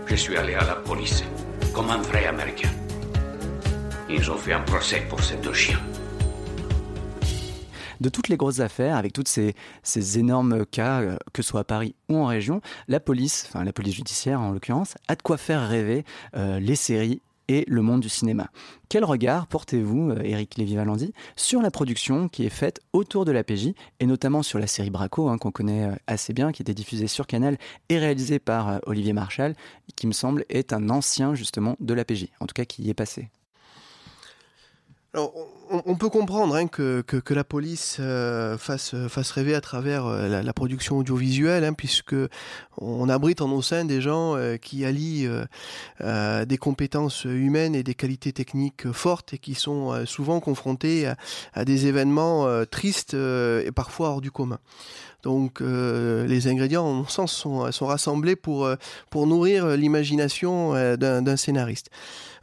je 0.04 0.14
suis 0.14 0.36
allé 0.36 0.54
à 0.54 0.64
la 0.64 0.74
police, 0.74 1.24
comme 1.72 1.88
un 1.88 2.02
vrai 2.02 2.26
Américain. 2.26 2.68
Ils 4.10 4.30
ont 4.30 4.36
fait 4.36 4.52
un 4.52 4.60
procès 4.60 5.02
pour 5.08 5.22
ces 5.24 5.36
deux 5.38 5.54
chiens. 5.54 5.80
De 8.02 8.10
toutes 8.10 8.28
les 8.28 8.36
grosses 8.36 8.60
affaires, 8.60 8.96
avec 8.96 9.14
tous 9.14 9.24
ces, 9.24 10.18
énormes 10.18 10.66
cas, 10.66 11.00
euh, 11.00 11.16
que 11.32 11.40
ce 11.40 11.48
soit 11.48 11.60
à 11.60 11.64
Paris 11.64 11.94
ou 12.10 12.18
en 12.18 12.26
région, 12.26 12.60
la 12.86 13.00
police, 13.00 13.46
enfin 13.48 13.64
la 13.64 13.72
police 13.72 13.94
judiciaire 13.94 14.42
en 14.42 14.52
l'occurrence, 14.52 14.96
a 15.08 15.16
de 15.16 15.22
quoi 15.22 15.38
faire 15.38 15.66
rêver 15.66 16.04
euh, 16.36 16.60
les 16.60 16.76
séries 16.76 17.22
et 17.48 17.64
le 17.68 17.82
monde 17.82 18.00
du 18.00 18.08
cinéma. 18.08 18.50
Quel 18.88 19.04
regard 19.04 19.46
portez-vous, 19.46 20.10
euh, 20.10 20.22
Éric 20.22 20.56
Lévy-Valendy, 20.56 21.12
sur 21.36 21.60
la 21.62 21.70
production 21.70 22.28
qui 22.28 22.44
est 22.44 22.50
faite 22.50 22.80
autour 22.92 23.24
de 23.24 23.32
la 23.32 23.44
PJ, 23.44 23.72
et 24.00 24.06
notamment 24.06 24.42
sur 24.42 24.58
la 24.58 24.66
série 24.66 24.90
Braco, 24.90 25.28
hein, 25.28 25.38
qu'on 25.38 25.50
connaît 25.50 25.84
euh, 25.84 25.94
assez 26.06 26.32
bien, 26.32 26.52
qui 26.52 26.62
était 26.62 26.74
diffusée 26.74 27.06
sur 27.06 27.26
Canal 27.26 27.58
et 27.88 27.98
réalisée 27.98 28.38
par 28.38 28.68
euh, 28.68 28.78
Olivier 28.86 29.12
Marchal, 29.12 29.54
qui 29.96 30.06
me 30.06 30.12
semble 30.12 30.44
est 30.48 30.72
un 30.72 30.90
ancien 30.90 31.34
justement 31.34 31.76
de 31.80 31.94
la 31.94 32.04
PJ, 32.04 32.28
en 32.40 32.46
tout 32.46 32.54
cas 32.54 32.64
qui 32.64 32.82
y 32.82 32.90
est 32.90 32.94
passé? 32.94 33.28
On 35.70 35.96
peut 35.96 36.08
comprendre 36.08 36.54
hein, 36.54 36.66
que, 36.66 37.00
que, 37.00 37.34
la 37.34 37.44
police 37.44 37.98
euh, 38.00 38.58
fasse, 38.58 38.94
fasse 39.08 39.30
rêver 39.30 39.54
à 39.54 39.60
travers 39.60 40.06
euh, 40.06 40.42
la, 40.42 40.52
production 40.52 40.98
audiovisuelle, 40.98 41.64
hein, 41.64 41.72
puisque 41.72 42.14
on 42.78 43.08
abrite 43.08 43.40
en 43.40 43.48
nos 43.48 43.62
sein 43.62 43.84
des 43.84 44.00
gens 44.00 44.36
euh, 44.36 44.56
qui 44.56 44.84
allient 44.84 45.28
des 46.00 46.58
compétences 46.58 47.24
humaines 47.24 47.74
et 47.74 47.82
des 47.82 47.94
qualités 47.94 48.32
techniques 48.32 48.90
fortes 48.92 49.34
et 49.34 49.38
qui 49.38 49.54
sont 49.54 50.04
souvent 50.06 50.40
confrontés 50.40 51.12
à, 51.54 51.64
des 51.64 51.86
événements 51.86 52.46
tristes 52.66 53.14
et 53.14 53.70
parfois 53.74 54.10
hors 54.10 54.20
du 54.20 54.30
commun. 54.30 54.58
Donc 55.22 55.60
les 55.60 56.48
ingrédients, 56.48 56.84
en 56.84 56.92
mon 56.92 57.06
sens, 57.06 57.32
sont, 57.32 57.70
sont 57.72 57.86
rassemblés 57.86 58.36
pour, 58.36 58.68
pour 59.10 59.26
nourrir 59.26 59.68
l'imagination 59.68 60.74
d'un 60.96 61.36
scénariste. 61.36 61.90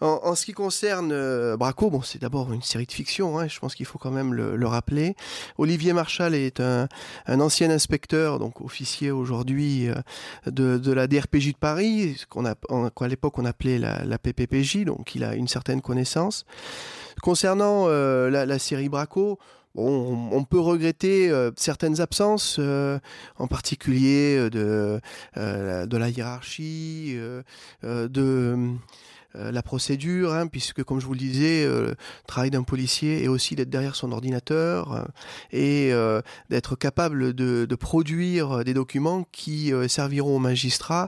En, 0.02 0.34
ce 0.34 0.46
qui 0.46 0.54
concerne 0.54 1.56
Braco, 1.58 1.92
bon, 1.92 2.02
c'est 2.02 2.20
d'abord 2.20 2.52
une 2.52 2.64
série 2.64 2.88
de 2.88 2.92
fiction, 2.92 3.11
hein, 3.20 3.48
je 3.48 3.60
pense 3.60 3.76
qu'il 3.76 3.86
faut 3.86 3.98
quand 3.98 4.12
même 4.12 4.34
le, 4.34 4.56
le, 4.56 4.68
rappeler. 4.68 5.16
Olivier 5.58 5.94
Marchal 5.94 6.34
est 6.34 6.60
un, 6.60 6.88
ancien 7.28 7.70
inspecteur, 7.70 8.40
donc 8.40 8.62
officier 8.62 9.12
aujourd'hui 9.12 9.90
euh, 9.90 9.96
de, 10.46 10.92
la 10.92 11.08
DRPJ 11.08 11.54
de 11.54 11.58
Paris, 11.58 12.24
qu'on 12.30 12.44
qu'à 12.44 13.08
l'époque 13.08 13.38
on 13.38 13.46
appelait 13.46 13.78
la, 13.78 14.18
PPPJ, 14.18 14.86
donc 14.86 15.16
il 15.16 15.24
a 15.24 15.36
une 15.36 15.48
certaine 15.48 15.82
connaissance. 15.82 16.46
Concernant 17.22 17.86
euh, 17.88 18.30
la, 18.30 18.60
série 18.60 18.90
Braco, 18.90 19.38
on, 19.76 20.44
peut 20.44 20.60
regretter 20.60 21.30
euh, 21.30 21.52
certaines 21.56 22.02
absences, 22.02 22.60
en 23.38 23.48
particulier 23.48 24.50
de, 24.50 25.00
de 25.36 25.98
la 25.98 26.10
hiérarchie, 26.10 27.18
de 27.84 28.76
la 29.34 29.64
procédure, 29.64 30.34
hein, 30.34 30.48
puisque 30.48 30.84
comme 30.84 31.00
je 31.00 31.06
vous 31.06 31.14
le 31.14 31.20
disais, 31.20 31.66
le 31.66 31.96
travail 32.28 32.52
d'un 32.52 32.64
policier 32.64 33.24
est 33.24 33.28
aussi 33.28 33.56
d'être 33.56 33.70
derrière 33.70 33.96
son 33.96 34.12
ordinateur 34.12 35.08
et 35.52 35.92
d'être 36.50 36.76
capable 36.76 37.34
de, 37.34 37.76
produire 37.76 38.64
des 38.64 38.74
documents 38.74 39.26
qui 39.32 39.72
serviront 39.88 40.36
aux 40.36 40.40
magistrats. 40.40 41.08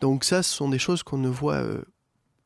Donc 0.00 0.24
ça, 0.24 0.42
ce 0.42 0.54
sont 0.54 0.68
des 0.68 0.78
choses 0.78 1.02
qu'on 1.02 1.18
ne 1.18 1.28
voit 1.28 1.62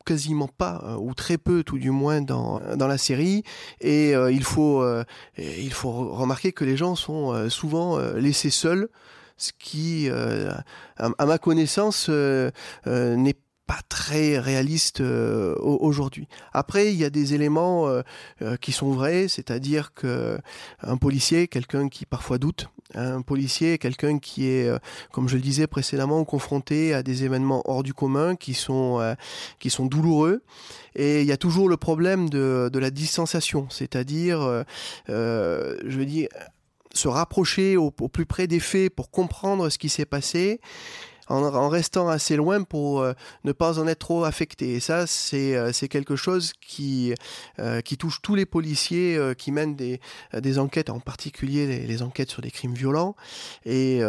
quasiment 0.09 0.47
pas 0.47 0.81
euh, 0.85 0.95
ou 0.95 1.13
très 1.13 1.37
peu 1.37 1.63
tout 1.63 1.77
du 1.77 1.91
moins 1.91 2.21
dans, 2.21 2.59
dans 2.75 2.87
la 2.87 2.97
série 2.97 3.43
et 3.79 4.15
euh, 4.15 4.31
il 4.31 4.43
faut 4.43 4.81
euh, 4.81 5.03
il 5.37 5.71
faut 5.71 5.91
remarquer 5.91 6.51
que 6.51 6.65
les 6.65 6.77
gens 6.77 6.95
sont 6.95 7.31
euh, 7.31 7.49
souvent 7.49 7.99
euh, 7.99 8.17
laissés 8.17 8.49
seuls 8.49 8.89
ce 9.37 9.51
qui 9.57 10.09
à, 10.09 11.25
ma 11.25 11.37
connaissance 11.37 12.09
n'est 12.09 13.33
pas 13.33 13.48
très 13.87 14.39
réaliste 14.39 15.01
euh, 15.01 15.55
aujourd'hui. 15.59 16.27
Après, 16.53 16.91
il 16.91 16.97
y 16.99 17.05
a 17.05 17.09
des 17.09 17.33
éléments 17.33 17.87
euh, 17.87 18.01
euh, 18.41 18.57
qui 18.57 18.71
sont 18.71 18.91
vrais, 18.91 19.27
c'est-à-dire 19.27 19.93
que 19.93 20.39
un 20.81 20.97
policier, 20.97 21.47
quelqu'un 21.47 21.89
qui 21.89 22.05
parfois 22.05 22.37
doute, 22.37 22.69
un 22.95 23.21
policier, 23.21 23.77
quelqu'un 23.77 24.17
qui 24.17 24.47
est, 24.47 24.71
comme 25.11 25.29
je 25.29 25.35
le 25.35 25.41
disais 25.41 25.67
précédemment, 25.67 26.23
confronté 26.25 26.93
à 26.93 27.03
des 27.03 27.23
événements 27.23 27.61
hors 27.65 27.83
du 27.83 27.93
commun 27.93 28.35
qui 28.35 28.55
sont 28.55 29.15
qui 29.59 29.69
sont 29.69 29.85
douloureux. 29.85 30.41
Et 30.95 31.21
il 31.21 31.27
y 31.27 31.31
a 31.31 31.37
toujours 31.37 31.69
le 31.69 31.77
problème 31.77 32.29
de, 32.29 32.71
la 32.73 32.89
distanciation, 32.89 33.67
c'est-à-dire, 33.69 34.65
je 35.07 35.97
veux 35.97 36.05
dire 36.05 36.29
se 36.93 37.07
rapprocher 37.07 37.77
au, 37.77 37.91
plus 37.91 38.25
près 38.25 38.47
des 38.47 38.59
faits 38.59 38.93
pour 38.93 39.11
comprendre 39.11 39.69
ce 39.69 39.77
qui 39.77 39.89
s'est 39.89 40.05
passé 40.05 40.59
en, 41.29 41.69
restant 41.69 42.09
assez 42.09 42.35
loin 42.35 42.63
pour 42.63 43.01
euh, 43.01 43.13
ne 43.43 43.51
pas 43.51 43.79
en 43.79 43.87
être 43.87 43.99
trop 43.99 44.23
affecté. 44.23 44.73
Et 44.73 44.79
ça, 44.79 45.07
c'est 45.07 45.55
euh, 45.55 45.71
quelque 45.89 46.15
chose 46.15 46.53
qui, 46.59 47.13
euh, 47.59 47.81
qui 47.81 47.97
touche 47.97 48.21
tous 48.21 48.35
les 48.35 48.45
policiers 48.45 49.19
qui 49.37 49.51
mènent 49.51 49.75
des, 49.75 49.99
enquêtes, 50.59 50.89
en 50.89 50.99
particulier 50.99 51.85
les, 51.85 52.01
enquêtes 52.01 52.29
sur 52.29 52.41
des 52.41 52.51
crimes 52.51 52.73
violents, 52.73 53.15
et, 53.65 54.01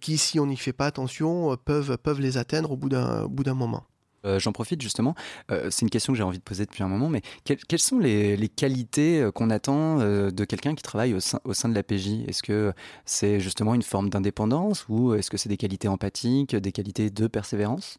qui, 0.00 0.18
si 0.18 0.40
on 0.40 0.46
n'y 0.46 0.56
fait 0.56 0.72
pas 0.72 0.86
attention, 0.86 1.56
peuvent 1.56 2.20
les 2.20 2.38
atteindre 2.38 2.72
au 2.72 2.76
bout 2.76 2.88
d'un 2.88 3.54
moment. 3.54 3.84
Euh, 4.24 4.38
J'en 4.38 4.52
profite 4.52 4.80
justement, 4.80 5.14
euh, 5.50 5.68
c'est 5.70 5.82
une 5.82 5.90
question 5.90 6.12
que 6.12 6.16
j'ai 6.16 6.22
envie 6.22 6.38
de 6.38 6.42
poser 6.42 6.64
depuis 6.64 6.82
un 6.82 6.88
moment, 6.88 7.08
mais 7.08 7.22
quelles, 7.44 7.78
sont 7.78 7.98
les, 7.98 8.48
qualités 8.48 9.20
euh, 9.20 9.30
qu'on 9.30 9.50
attend 9.50 9.98
de 9.98 10.44
quelqu'un 10.44 10.74
qui 10.74 10.82
travaille 10.82 11.14
au 11.14 11.20
sein, 11.20 11.40
au 11.44 11.54
sein 11.54 11.68
de 11.68 11.74
la 11.74 11.82
PJ 11.82 12.26
Est-ce 12.28 12.42
que 12.42 12.72
c'est 13.04 13.40
justement 13.40 13.74
une 13.74 13.82
forme 13.82 14.10
d'indépendance 14.10 14.86
ou 14.88 15.14
est-ce 15.14 15.30
que 15.30 15.36
c'est 15.36 15.48
des 15.48 15.56
qualités 15.56 15.88
empathiques, 15.88 16.54
des 16.56 16.72
qualités 16.72 17.10
de 17.10 17.26
persévérance? 17.26 17.98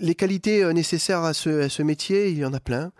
Les 0.00 0.14
qualités 0.14 0.62
euh, 0.62 0.72
nécessaires 0.72 1.22
à 1.22 1.34
ce, 1.34 1.82
métier, 1.82 2.30
il 2.30 2.38
y 2.38 2.44
en 2.44 2.52
a 2.52 2.60
plein. 2.60 2.92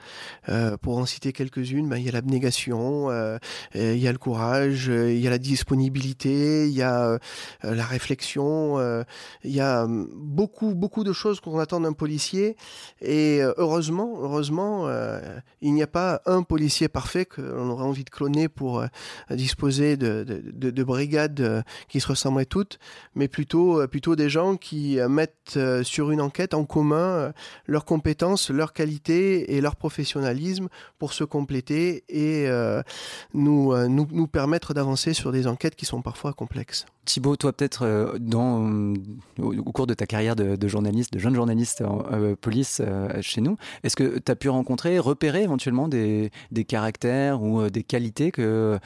Euh, 0.49 0.77
pour 0.77 0.99
en 0.99 1.07
citer 1.07 1.33
quelques-unes, 1.33 1.89
ben, 1.89 1.97
il 1.97 2.05
y 2.05 2.09
a 2.09 2.13
l'abnégation, 2.13 3.11
euh, 3.11 3.39
il 3.75 3.99
y 3.99 4.09
a 4.09 4.13
le 4.13 4.19
courage, 4.19 4.87
il 4.87 5.19
y 5.19 5.27
a 5.27 5.31
la 5.31 5.39
disponibilité, 5.39 6.67
il 6.69 6.75
y 6.75 6.83
a 6.83 7.19
la 7.63 7.85
réflexion, 7.85 8.79
il 9.45 9.51
y 9.51 9.61
a 9.61 9.85
hum, 9.85 10.09
beaucoup, 10.15 10.75
beaucoup 10.75 11.05
de 11.05 11.13
choses 11.13 11.41
qu'on 11.41 11.59
attend 11.59 11.81
d'un 11.81 11.93
policier. 11.93 12.57
Et 13.01 13.41
heureusement, 13.57 14.19
heureusement, 14.21 14.89
il 15.61 15.75
n'y 15.75 15.83
a 15.83 15.87
pas 15.87 16.23
un 16.27 16.43
policier 16.43 16.89
parfait 16.89 17.27
qu'on 17.27 17.69
aurait 17.71 17.85
envie 17.85 18.05
de 18.05 18.11
cloner 18.11 18.49
pour 18.49 18.85
disposer 19.31 19.97
de, 19.97 20.25
de, 20.25 20.85
brigades 20.85 21.65
qui 21.89 22.01
se 22.01 22.09
ressembleraient 22.09 22.47
toutes, 22.47 22.79
mais 23.15 23.29
plutôt, 23.29 23.87
plutôt 23.89 24.17
des 24.17 24.31
gens 24.31 24.57
qui 24.57 24.99
mettent 25.09 25.59
sur 25.83 26.11
une 26.11 26.21
enquête 26.21 26.55
en 26.55 26.65
commun 26.65 26.88
commun 26.89 27.33
leurs 27.67 27.85
compétences, 27.85 28.51
leurs 28.51 28.73
qualités 28.73 29.55
et 29.55 29.61
leur 29.61 29.77
professionnalisme 29.77 30.69
pour 30.99 31.13
se 31.13 31.25
compléter 31.25 32.05
et 32.09 32.49
nous, 33.35 33.77
nous, 33.89 34.07
nous 34.11 34.27
permettre 34.27 34.75
d'avancer 34.75 35.15
sur 35.15 35.33
des 35.33 35.47
enquêtes 35.47 35.77
qui 35.77 35.87
sont 35.87 36.03
parfois 36.03 36.33
complexes. 36.33 36.87
Thibaut, 37.09 37.37
toi 37.37 37.55
peut-être 37.55 37.87
euh, 37.87 38.19
dans 38.19 38.71
au, 39.39 39.73
cours 39.73 39.87
de 39.87 39.95
ta 39.95 40.05
carrière 40.05 40.37
de, 40.37 40.69
journaliste, 40.69 41.15
de 41.15 41.19
jeune 41.19 41.35
journaliste 41.35 41.81
en 41.81 42.05
euh, 42.13 42.37
police 42.39 42.83
euh, 42.85 43.09
chez 43.23 43.41
nous, 43.41 43.57
est-ce 43.83 43.97
que 43.97 44.19
tu 44.19 44.31
as 44.31 44.37
pu 44.37 44.51
rencontrer, 44.51 44.99
repérer 44.99 45.43
éventuellement 45.43 45.89
des, 45.89 46.31
des 46.51 46.65
caractères 46.65 47.43
ou 47.43 47.71
des 47.71 47.83
qualités 47.83 48.31
que, 48.31 48.79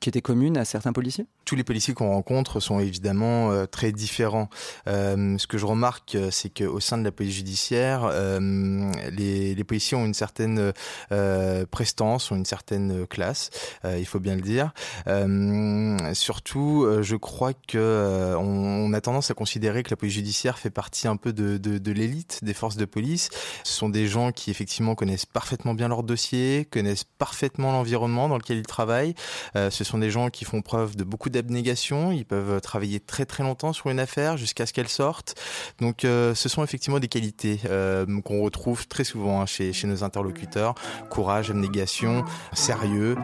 qui 0.00 0.08
étaient 0.08 0.22
communes 0.22 0.56
à 0.56 0.64
certains 0.64 0.94
policiers? 0.94 1.26
Tous 1.44 1.56
les 1.56 1.64
policiers 1.64 1.92
qu'on 1.92 2.08
rencontre 2.08 2.58
sont 2.60 2.80
évidemment 2.80 3.66
très 3.66 3.92
différents. 3.92 4.48
ce 4.86 5.46
que 5.46 5.58
je 5.58 5.66
remarque, 5.66 6.16
c'est 6.30 6.50
qu'au 6.50 6.80
sein 6.80 6.98
de 6.98 7.04
la 7.04 7.12
police 7.12 7.34
judiciaire, 7.38 8.10
les, 8.40 9.54
les, 9.54 9.64
policiers 9.64 9.96
ont 9.96 10.04
une 10.04 10.14
certaine 10.14 10.72
prestance, 11.70 12.30
ont 12.30 12.36
une 12.36 12.44
certaine 12.44 13.06
classe, 13.06 13.50
il 13.84 14.06
faut 14.06 14.20
bien 14.20 14.36
le 14.36 14.42
dire. 14.42 14.72
surtout, 16.14 16.86
je 17.02 17.16
crois 17.16 17.52
que 17.52 17.78
euh, 17.78 18.36
on, 18.36 18.92
a 18.92 19.00
tendance 19.00 19.30
à 19.30 19.34
considérer 19.34 19.82
que 19.82 19.90
la 19.90 19.96
police 19.96 20.14
judiciaire 20.14 20.58
fait 20.58 20.70
partie 20.70 21.08
un 21.08 21.16
peu 21.16 21.32
de, 21.32 21.90
l'élite 21.90 22.40
des 22.42 22.54
forces 22.54 22.76
de 22.76 22.84
police. 22.84 23.28
Ce 23.64 23.72
sont 23.72 23.88
des 23.88 24.08
gens 24.08 24.32
qui 24.32 24.50
effectivement 24.50 24.94
connaissent 24.94 25.26
parfaitement 25.26 25.74
bien 25.74 25.88
leur 25.88 26.02
dossier, 26.02 26.66
connaissent 26.70 27.04
parfaitement 27.04 27.72
l'environnement 27.72 28.28
dans 28.28 28.36
lequel 28.36 28.58
ils 28.58 28.66
travaillent. 28.66 29.14
Euh, 29.56 29.70
ce 29.70 29.84
sont 29.84 29.98
des 29.98 30.10
gens 30.10 30.30
qui 30.30 30.44
font 30.44 30.62
preuve 30.62 30.96
de 30.96 31.04
beaucoup 31.04 31.30
d'abnégation. 31.30 32.12
Ils 32.12 32.24
peuvent 32.24 32.60
travailler 32.60 33.00
très 33.00 33.26
très 33.26 33.42
longtemps 33.42 33.72
sur 33.72 33.90
une 33.90 34.00
affaire 34.00 34.36
jusqu'à 34.36 34.66
ce 34.66 34.72
qu'elle 34.72 34.88
sorte. 34.88 35.34
Donc 35.80 36.04
euh, 36.04 36.34
ce 36.34 36.48
sont 36.48 36.64
effectivement 36.64 36.98
des 36.98 37.08
qualités 37.08 37.27
qu'on 37.32 38.42
retrouve 38.42 38.86
très 38.86 39.04
souvent 39.04 39.40
hein, 39.40 39.46
chez, 39.46 39.72
chez 39.72 39.86
nos 39.86 40.04
interlocuteurs. 40.04 40.74
Courage, 41.10 41.50
abnégation, 41.50 42.24
sérieux. 42.52 43.16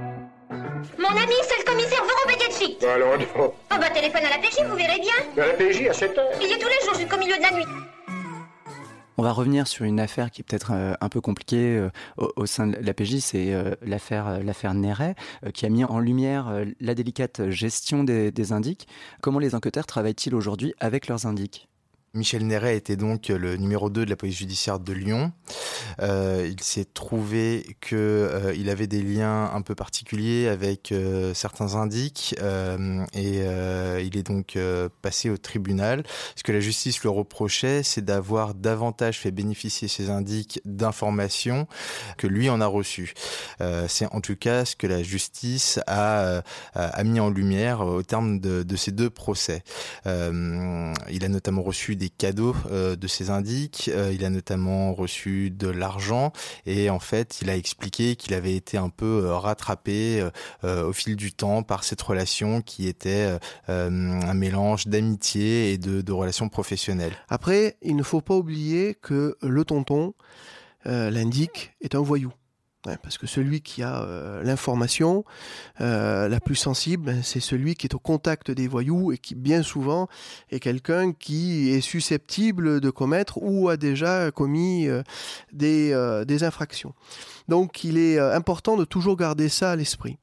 Mon 0.99 1.09
ami, 1.09 1.35
c'est 1.43 1.59
le 1.59 1.64
commissaire. 1.64 2.05
Oh 3.37 3.77
bah 3.81 3.90
téléphone 3.90 4.23
à 4.25 4.31
la 4.31 4.38
PJ, 4.38 4.62
vous 4.69 4.77
verrez 4.77 5.01
bien. 5.01 5.43
À 5.43 5.49
la 5.49 5.55
PJ 5.55 5.88
à 5.88 5.93
7 5.93 6.17
heures 6.19 6.25
Il 6.40 6.49
y 6.49 6.53
est 6.53 6.59
tous 6.59 6.69
les 6.69 6.87
jours 6.87 6.95
jusqu'au 6.95 7.19
milieu 7.19 7.37
de 7.37 7.43
la 7.43 7.51
nuit. 7.51 7.64
On 9.17 9.23
va 9.23 9.33
revenir 9.33 9.67
sur 9.67 9.85
une 9.85 10.01
affaire 10.01 10.31
qui 10.31 10.43
est 10.43 10.45
peut-être 10.45 10.73
euh, 10.73 10.95
un 11.01 11.09
peu 11.09 11.21
compliquée 11.21 11.77
euh, 11.77 11.90
au, 12.37 12.47
sein 12.47 12.67
de 12.67 12.77
la 12.77 12.95
PJ, 12.95 13.19
c'est 13.19 13.55
euh, 13.55 13.75
l'affaire 13.83 14.43
l'affaire 14.43 14.75
Néret, 14.75 15.14
qui 15.53 15.67
a 15.67 15.69
mis 15.69 15.85
en 15.85 15.99
lumière 16.01 16.64
la 16.81 16.95
délicate 16.95 17.49
gestion 17.51 18.05
des, 18.05 18.33
des 18.33 18.53
indices. 18.53 18.87
Comment 19.21 19.38
les 19.38 19.55
enquêteurs 19.55 19.87
travaillent-ils 19.87 20.35
aujourd'hui 20.35 20.75
avec 20.81 21.07
leurs 21.09 21.27
indices 21.27 21.67
Michel 22.14 22.46
Néret 22.46 22.77
était 22.77 22.96
donc 22.96 23.29
le 23.29 23.57
numéro 23.57 23.90
2 23.90 24.05
de 24.05 24.11
la 24.11 24.14
police 24.14 24.38
judiciaire 24.38 24.79
de 24.79 24.92
Lyon. 24.92 25.33
Euh, 26.00 26.48
il 26.48 26.62
s'est 26.62 26.85
trouvé 26.85 27.77
qu'il 27.81 27.98
euh, 27.98 28.55
il 28.57 28.70
avait 28.70 28.87
des 28.87 29.03
liens 29.03 29.50
un 29.53 29.62
peu 29.62 29.74
particuliers 29.74 30.48
avec 30.48 30.92
euh, 30.92 31.35
certains 31.35 31.74
indiques 31.74 32.35
et 33.14 33.44
il 34.05 34.16
est 34.16 34.22
donc 34.22 34.59
passé 35.03 35.31
au 35.31 35.37
tribunal. 35.37 36.05
Ce 36.37 36.42
que 36.42 36.53
la 36.53 36.61
justice 36.61 37.03
le 37.03 37.11
reprochait, 37.11 37.83
c'est 37.83 38.05
d'avoir 38.05 38.55
davantage 38.55 39.18
fait 39.18 39.31
bénéficier 39.31 39.88
ces 39.88 40.11
indiques 40.11 40.61
d'informations 40.64 41.66
que 42.16 42.27
lui 42.27 42.48
en 42.48 42.61
a 42.61 42.66
reçu. 42.66 43.14
c'est 43.88 44.07
en 44.12 44.20
tout 44.20 44.37
cas 44.37 44.64
ce 44.64 44.77
que 44.77 44.87
la 44.87 45.03
justice 45.03 45.81
a, 45.87 46.42
a 46.74 47.05
mis 47.05 47.20
en 47.20 47.31
lumière 47.31 47.81
au 47.81 48.03
terme 48.03 48.40
de, 48.40 48.62
de 48.62 48.77
ces 48.77 48.92
deux 48.92 49.11
procès. 49.11 49.62
il 50.07 51.24
a 51.24 51.29
notamment 51.29 51.62
reçu 51.62 51.96
des 51.96 52.04
des 52.05 52.11
cadeaux 52.11 52.55
euh, 52.71 52.97
de 52.97 53.07
ses 53.07 53.31
indiques. 53.31 53.90
Euh, 53.93 54.12
il 54.12 54.27
a 54.27 54.31
notamment 54.31 54.93
reçu 54.93 55.51
de 55.51 55.69
l'argent 55.69 56.33
et 56.67 56.90
en 56.90 56.99
fait, 56.99 57.38
il 57.40 57.49
a 57.49 57.57
expliqué 57.57 58.14
qu'il 58.14 58.35
avait 58.35 58.55
été 58.55 58.77
un 58.77 58.90
peu 58.90 59.25
euh, 59.25 59.37
rattrapé 59.37 60.29
au 60.62 60.93
fil 60.93 61.17
du 61.17 61.33
temps 61.33 61.62
par 61.62 61.85
cette 61.85 62.03
relation 62.03 62.61
qui 62.61 62.88
était 62.88 63.38
un 63.69 64.35
mélange 64.35 64.87
d'amitié 64.87 65.73
et 65.73 65.79
de, 65.79 66.01
de 66.01 66.12
relations 66.12 66.49
professionnelles. 66.49 67.14
Après, 67.29 67.77
il 67.83 67.97
ne 67.97 68.03
faut 68.03 68.21
pas 68.21 68.35
oublier 68.35 68.95
que 68.95 69.37
le 69.43 69.64
tonton, 69.64 70.14
l'indique, 70.85 71.75
est 71.81 71.95
un 71.95 72.01
voyou 72.01 72.33
parce 73.03 73.18
que 73.18 73.27
celui 73.27 73.61
qui 73.61 73.83
a 73.83 74.03
euh, 74.03 74.42
l'information 74.42 75.25
euh, 75.81 76.29
la 76.29 76.40
plus 76.40 76.55
sensible, 76.55 77.05
ben, 77.05 77.23
c'est 77.23 77.40
celui 77.40 77.75
qui 77.75 77.87
est 77.87 77.94
au 77.94 77.99
contact 77.99 78.51
des 78.51 78.68
voyous 78.68 79.12
et 79.12 79.18
qui 79.18 79.35
bien 79.35 79.62
souvent 79.62 80.09
est 80.51 80.61
quelqu'un 80.61 81.12
qui 81.12 81.70
est 81.70 81.81
susceptible 81.81 82.81
de 82.81 82.90
commettre 82.90 83.38
ou 83.42 83.68
a 83.68 83.77
déjà 83.77 84.31
commis 84.31 84.87
euh, 84.87 85.03
des, 85.53 85.94
des, 86.27 86.44
infractions. 86.44 86.94
Donc 87.49 87.85
il 87.85 87.97
est 87.97 88.18
important 88.18 88.77
de 88.77 88.85
toujours 88.85 89.16
garder 89.16 89.49
ça 89.49 89.73
à 89.73 89.77
l'esprit. 89.77 90.18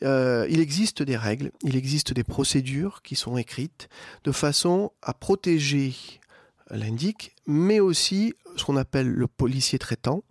il 0.00 0.60
existe 0.60 1.02
des 1.02 1.16
règles, 1.16 1.50
il 1.62 1.76
existe 1.76 2.12
des 2.12 2.24
procédures 2.24 3.02
qui 3.02 3.16
sont 3.16 3.36
écrites 3.36 3.88
de 4.24 4.32
façon 4.32 4.92
à 5.02 5.12
protéger 5.12 5.94
l'indique, 6.72 7.34
mais 7.46 7.80
aussi 7.80 8.34
ce 8.56 8.64
qu'on 8.64 8.76
appelle 8.76 9.08
le 9.08 9.26
policier 9.26 9.78
traitant, 9.78 10.24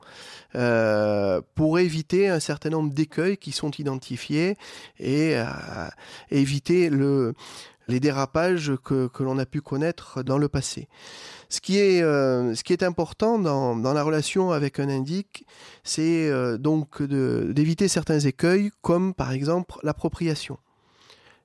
euh, 0.55 1.41
pour 1.55 1.79
éviter 1.79 2.27
un 2.29 2.39
certain 2.39 2.69
nombre 2.69 2.93
d'écueils 2.93 3.37
qui 3.37 3.51
sont 3.51 3.71
identifiés 3.71 4.57
et 4.99 5.35
euh, 5.35 5.45
éviter 6.29 6.89
le, 6.89 7.33
les 7.87 7.99
dérapages 7.99 8.73
que, 8.83 9.09
l'on 9.19 9.37
a 9.37 9.45
pu 9.45 9.61
connaître 9.61 10.23
dans 10.23 10.37
le 10.37 10.49
passé. 10.49 10.87
Ce 11.49 11.61
qui 11.61 11.77
est, 11.77 12.01
euh, 12.01 12.53
ce 12.55 12.63
qui 12.63 12.73
est 12.73 12.83
important 12.83 13.39
dans, 13.39 13.75
dans, 13.75 13.93
la 13.93 14.03
relation 14.03 14.51
avec 14.51 14.79
un 14.79 14.89
indique, 14.89 15.45
c'est 15.83 16.31
donc 16.59 17.01
d'éviter 17.01 17.87
certains 17.87 18.19
écueils, 18.19 18.71
comme 18.81 19.13
par 19.13 19.31
exemple 19.31 19.75
l'appropriation. 19.83 20.57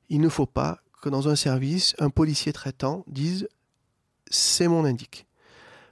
Il 0.08 0.20
ne 0.20 0.28
faut 0.28 0.46
pas 0.46 0.78
que 1.02 1.08
dans 1.08 1.28
un 1.28 1.36
service, 1.36 1.94
un 1.98 2.10
policier 2.10 2.52
traitant 2.52 3.04
dise 3.06 3.48
c'est 4.30 4.68
mon 4.68 4.84
indique. 4.84 5.26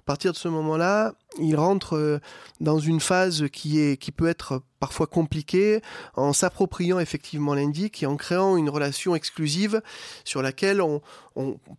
À 0.04 0.06
partir 0.06 0.32
de 0.32 0.36
ce 0.36 0.48
moment-là, 0.48 1.14
il 1.40 1.56
rentre 1.56 1.96
euh, 1.96 2.18
dans 2.60 2.78
une 2.78 3.00
phase 3.00 3.46
qui, 3.50 3.80
est, 3.80 3.96
qui 3.96 4.12
peut 4.12 4.28
être 4.28 4.60
parfois 4.78 5.06
compliquée 5.06 5.80
en 6.14 6.34
s'appropriant 6.34 6.98
effectivement 6.98 7.54
l'indique 7.54 8.02
et 8.02 8.06
en 8.06 8.16
créant 8.16 8.58
une 8.58 8.68
relation 8.68 9.16
exclusive 9.16 9.80
sur 10.22 10.42
laquelle 10.42 10.82
on, 10.82 11.00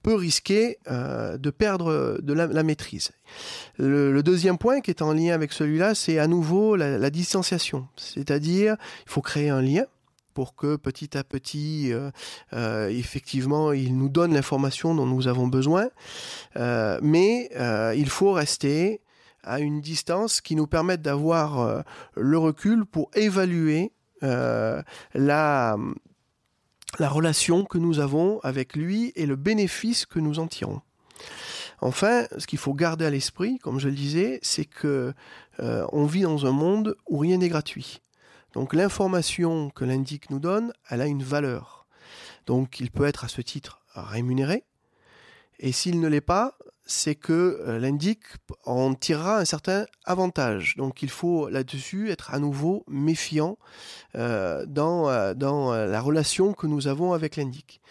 peut 0.01 0.15
risquer 0.15 0.79
euh, 0.89 1.37
de 1.37 1.51
perdre 1.51 2.17
de 2.19 2.33
la, 2.33 2.63
maîtrise. 2.63 3.11
Le, 3.77 4.19
deuxième 4.23 4.57
point 4.57 4.81
qui 4.81 4.89
est 4.89 5.03
en 5.03 5.13
lien 5.13 5.35
avec 5.35 5.53
celui-là, 5.53 5.93
c'est 5.93 6.17
à 6.17 6.25
nouveau 6.25 6.75
la, 6.75 6.97
la 6.97 7.09
distanciation. 7.11 7.87
C'est-à-dire, 7.95 8.75
il 9.05 9.11
faut 9.11 9.21
créer 9.21 9.49
un 9.49 9.61
lien 9.61 9.85
pour 10.35 10.53
que 10.55 10.75
petit 10.75 11.17
à 11.17 11.23
petit, 11.23 11.91
euh, 11.91 12.11
euh, 12.53 12.89
effectivement, 12.89 13.71
il 13.71 13.97
nous 13.97 14.09
donne 14.09 14.33
l'information 14.33 14.93
dont 14.93 15.07
nous 15.07 15.27
avons 15.27 15.47
besoin. 15.47 15.87
Euh, 16.57 16.99
mais 17.01 17.49
il 17.95 18.09
faut 18.09 18.33
rester 18.33 19.01
à 19.43 19.59
une 19.59 19.81
distance 19.81 20.41
qui 20.41 20.55
nous 20.55 20.67
permette 20.67 21.01
d'avoir 21.01 21.83
le 22.15 22.37
recul 22.37 22.85
pour 22.85 23.09
évaluer 23.15 23.93
la, 24.21 25.77
la 26.99 27.09
relation 27.09 27.63
que 27.63 27.77
nous 27.77 27.99
avons 27.99 28.39
avec 28.41 28.75
lui 28.75 29.13
et 29.15 29.25
le 29.25 29.35
bénéfice 29.35 30.05
que 30.05 30.19
nous 30.19 30.39
en 30.39 30.47
tirons. 30.47 30.81
Enfin, 31.79 32.25
ce 32.37 32.47
qu'il 32.47 32.59
faut 32.59 32.73
garder 32.73 33.05
à 33.05 33.09
l'esprit, 33.09 33.59
comme 33.59 33.79
je 33.79 33.87
le 33.87 33.95
disais, 33.95 34.39
c'est 34.41 34.65
que 34.65 35.13
on 35.59 36.05
vit 36.05 36.23
dans 36.23 36.45
un 36.45 36.51
monde 36.51 36.97
où 37.07 37.19
rien 37.19 37.37
n'est 37.37 37.49
gratuit. 37.49 38.01
Donc 38.55 38.73
l'information 38.73 39.69
que 39.69 39.85
l'indique 39.85 40.29
nous 40.29 40.39
donne, 40.39 40.73
elle 40.89 41.01
a 41.01 41.07
une 41.07 41.23
valeur. 41.23 41.85
Donc 42.45 42.79
il 42.79 42.89
peut 42.89 43.05
être 43.05 43.25
à 43.25 43.27
ce 43.27 43.41
titre 43.41 43.81
rémunéré. 43.93 44.63
Et 45.59 45.71
s'il 45.71 45.99
ne 45.99 46.07
l'est 46.07 46.21
pas, 46.21 46.57
c'est 46.85 47.15
que 47.15 47.61
euh, 47.67 47.79
l'indique 47.79 48.23
en 48.65 48.93
tirera 48.93 49.39
un 49.39 49.45
certain 49.45 49.85
avantage. 50.05 50.75
Donc 50.77 51.01
il 51.01 51.09
faut 51.09 51.49
là-dessus 51.49 52.11
être 52.11 52.33
à 52.33 52.39
nouveau 52.39 52.85
méfiant 52.87 53.57
euh, 54.15 54.65
dans, 54.65 55.09
euh, 55.09 55.33
dans 55.33 55.73
la 55.73 56.01
relation 56.01 56.53
que 56.53 56.67
nous 56.67 56.87
avons 56.87 57.11
avec 57.11 57.35
l'indique. 57.35 57.81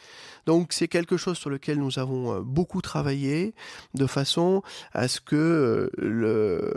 Donc 0.47 0.73
c'est 0.73 0.89
quelque 0.89 1.17
chose 1.17 1.39
sur 1.39 1.51
lequel 1.51 1.79
nous 1.79 1.99
avons 1.99 2.35
euh, 2.35 2.41
beaucoup 2.41 2.83
travaillé 2.83 3.55
de 3.95 4.07
façon 4.07 4.63
à 4.93 5.09
ce 5.09 5.21
que 5.21 5.91
euh, 5.99 6.73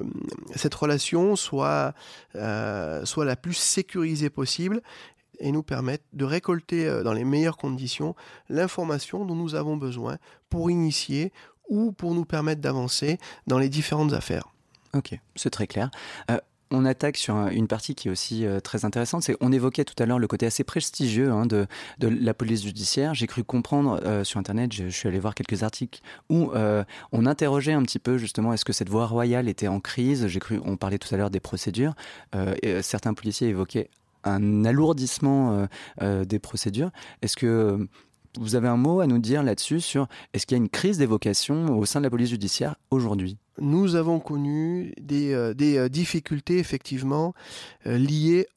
cette 0.56 0.76
relation 0.76 1.36
soit, 1.36 1.94
euh, 2.36 3.06
soit 3.06 3.26
la 3.26 3.36
plus 3.36 3.54
sécurisée 3.54 4.30
possible 4.30 4.82
et 5.40 5.52
nous 5.52 5.64
permette 5.64 6.04
de 6.14 6.26
récolter 6.26 7.04
dans 7.04 7.14
les 7.14 7.24
meilleures 7.24 7.58
conditions 7.58 8.16
l'information 8.50 9.24
dont 9.24 9.36
nous 9.36 9.54
avons 9.54 9.78
besoin 9.78 10.18
pour 10.50 10.72
initier 10.72 11.32
ou 11.70 11.92
pour 11.92 12.16
nous 12.16 12.26
permettre 12.26 12.62
d'avancer 12.62 13.20
dans 13.46 13.60
les 13.60 13.70
différentes 13.70 14.14
affaires. 14.14 14.48
Ok, 14.96 15.20
c'est 15.36 15.52
très 15.52 15.68
clair. 15.68 15.92
On 16.72 16.86
attaque 16.86 17.18
sur 17.18 17.36
une 17.48 17.68
partie 17.68 17.96
qui 17.96 18.08
est 18.08 18.12
aussi 18.12 18.46
euh, 18.46 18.60
très 18.60 18.86
intéressante. 18.86 19.24
C'est 19.24 19.38
on 19.40 19.52
évoquait 19.52 19.86
tout 19.86 20.02
à 20.02 20.06
l'heure 20.06 20.20
le 20.20 20.28
côté 20.28 20.46
assez 20.46 20.64
prestigieux 20.64 21.32
hein, 21.32 21.46
de, 21.46 21.68
la 22.00 22.34
police 22.34 22.64
judiciaire. 22.64 23.14
J'ai 23.14 23.28
cru 23.28 23.44
comprendre 23.44 24.02
euh, 24.04 24.24
sur 24.24 24.40
internet, 24.40 24.74
je, 24.74 24.88
suis 24.90 25.08
allé 25.08 25.20
voir 25.20 25.36
quelques 25.36 25.64
articles 25.64 26.02
où 26.30 26.52
euh, 26.52 26.84
on 27.12 27.26
interrogeait 27.26 27.74
un 27.74 27.84
petit 27.84 28.00
peu 28.00 28.18
justement 28.18 28.54
est-ce 28.54 28.66
que 28.66 28.74
cette 28.74 28.90
voie 28.90 29.06
royale 29.06 29.48
était 29.48 29.68
en 29.68 29.80
crise? 29.80 30.28
J'ai 30.28 30.40
cru, 30.40 30.60
on 30.66 30.78
parlait 30.78 30.98
tout 30.98 31.14
à 31.14 31.18
l'heure 31.18 31.30
des 31.30 31.40
procédures. 31.40 31.94
Et 32.62 32.82
certains 32.82 33.14
policiers 33.14 33.48
évoquaient 33.50 33.90
un 34.24 34.66
alourdissement 34.66 35.68
des 36.02 36.40
procédures. 36.40 36.92
Est-ce 37.22 37.36
que 37.36 37.88
vous 38.40 38.56
avez 38.56 38.68
un 38.68 38.78
mot 38.78 39.00
à 39.00 39.08
nous 39.08 39.20
dire 39.20 39.44
là-dessus 39.44 39.82
sur 39.82 40.08
est-ce 40.34 40.46
qu'il 40.46 40.58
y 40.58 40.60
a 40.60 40.64
une 40.64 40.70
crise 40.70 40.98
des 40.98 41.06
vocations 41.06 41.78
au 41.78 41.86
sein 41.86 42.00
de 42.00 42.06
la 42.06 42.10
police 42.10 42.30
judiciaire 42.30 42.76
aujourd'hui? 42.92 43.38
Nous 43.60 43.96
avons 43.96 44.20
connu 44.20 44.94
des, 45.02 45.34
euh, 45.34 45.54
euh, 45.60 45.90
difficultés 45.90 46.60
effectivement 46.60 47.34
euh, 47.86 47.98
liées 47.98 48.48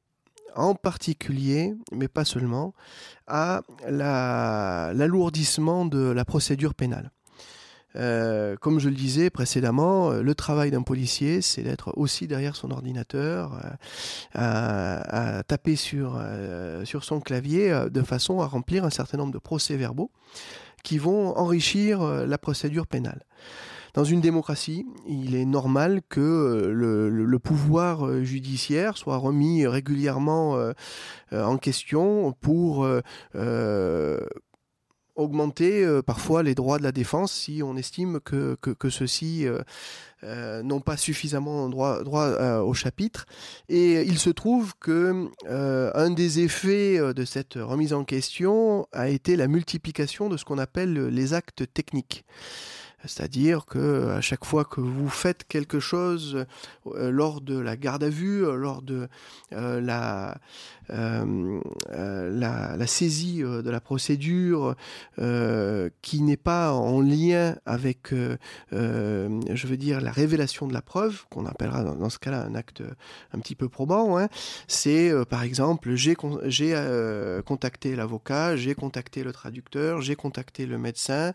en 0.57 0.75
particulier, 0.75 1.75
mais 1.93 2.09
pas 2.09 2.25
seulement, 2.25 2.75
à 3.29 3.62
l'alourdissement 3.88 5.85
de 5.85 6.11
la 6.11 6.25
procédure 6.25 6.75
pénale. 6.75 7.12
Euh, 7.96 8.57
comme 8.57 8.79
je 8.79 8.88
le 8.88 8.94
disais 8.94 9.31
précédemment, 9.31 10.11
euh, 10.11 10.22
le 10.22 10.35
travail 10.35 10.70
d'un 10.70 10.83
policier, 10.83 11.40
c'est 11.40 11.62
d'être 11.62 11.92
aussi 11.96 12.26
derrière 12.26 12.55
son 12.55 12.70
ordinateur, 12.70 13.61
euh, 14.37 15.00
à, 15.03 15.42
taper 15.46 15.76
sur, 15.76 16.22
sur 16.85 17.05
son 17.05 17.20
clavier 17.20 17.87
de 17.90 18.03
façon 18.03 18.40
à 18.40 18.46
remplir 18.46 18.85
un 18.85 18.90
certain 18.90 19.18
nombre 19.18 19.33
de 19.33 19.38
procès-verbaux 19.38 20.11
qui 20.83 20.98
vont 20.98 21.37
enrichir 21.37 22.03
la 22.03 22.38
procédure 22.38 22.87
pénale. 22.87 23.24
Dans 23.94 24.05
une 24.05 24.20
démocratie, 24.20 24.87
il 25.09 25.35
est 25.35 25.44
normal 25.44 26.00
que 26.09 26.70
le, 26.72 27.38
pouvoir 27.38 28.22
judiciaire 28.22 28.96
soit 28.96 29.16
remis 29.16 29.66
régulièrement 29.66 30.59
en 31.33 31.57
question 31.59 32.33
pour 32.40 32.87
augmenter 35.20 35.85
euh, 35.85 36.02
parfois 36.02 36.42
les 36.42 36.54
droits 36.54 36.78
de 36.78 36.83
la 36.83 36.92
défense 36.92 37.33
si 37.33 37.62
on 37.62 37.76
estime 37.76 38.20
que, 38.20 38.56
ceux-ci 38.88 39.46
euh, 39.46 39.61
euh, 40.24 40.62
n'ont 40.62 40.80
pas 40.80 40.96
suffisamment 40.96 41.68
droit, 41.68 42.02
droit 42.02 42.28
au 42.61 42.74
chapitre. 42.74 43.26
Et 43.68 44.02
il 44.02 44.18
se 44.18 44.30
trouve 44.30 44.74
que 44.80 45.28
un 45.46 46.11
des 46.11 46.40
effets 46.40 46.98
de 47.14 47.24
cette 47.24 47.54
remise 47.54 47.92
en 47.92 48.04
question 48.04 48.87
a 48.92 49.09
été 49.09 49.37
la 49.37 49.48
multiplication 49.48 50.28
de 50.28 50.37
ce 50.37 50.44
qu'on 50.44 50.59
appelle 50.59 51.09
les 51.09 51.35
actes 51.35 51.64
techniques. 51.72 52.24
C'est-à-dire 53.04 53.66
que 53.66 54.10
à 54.10 54.20
chaque 54.20 54.44
fois 54.44 54.64
que 54.64 54.80
vous 54.80 55.08
faites 55.08 55.44
quelque 55.48 55.80
chose 55.80 56.44
lors 56.94 57.40
de 57.40 57.58
la 57.58 57.76
garde 57.76 58.04
à 58.04 58.08
vue, 58.08 58.42
lors 58.42 58.82
de 58.82 59.08
la, 59.50 60.36
euh, 60.92 61.60
euh, 61.92 62.30
la, 62.30 62.86
saisie 62.86 63.42
euh, 63.44 63.62
de 63.62 63.70
la 63.70 63.80
procédure 63.80 64.74
qui 66.02 66.22
n'est 66.22 66.36
pas 66.36 66.72
en 66.72 67.00
lien 67.00 67.56
avec, 67.66 68.12
je 68.72 69.66
veux 69.66 69.76
dire, 69.76 70.00
la 70.00 70.10
révélation 70.10 70.66
de 70.66 70.72
la 70.72 70.82
preuve, 70.82 71.24
qu'on 71.30 71.46
appellera 71.46 71.84
dans, 71.84 72.10
ce 72.10 72.18
cas-là 72.18 72.42
un 72.42 72.54
acte 72.54 72.82
un 73.32 73.38
petit 73.38 73.54
peu 73.54 73.68
probant, 73.68 74.18
hein. 74.18 74.28
c'est 74.66 75.12
par 75.28 75.42
exemple, 75.42 75.94
j'ai 75.94 76.16
contacté 77.44 77.94
l'avocat, 77.94 78.56
j'ai 78.56 78.74
contacté 78.74 79.22
le 79.22 79.32
traducteur, 79.32 80.00
j'ai 80.00 80.16
contacté 80.16 80.66
le 80.66 80.78
médecin, 80.78 81.32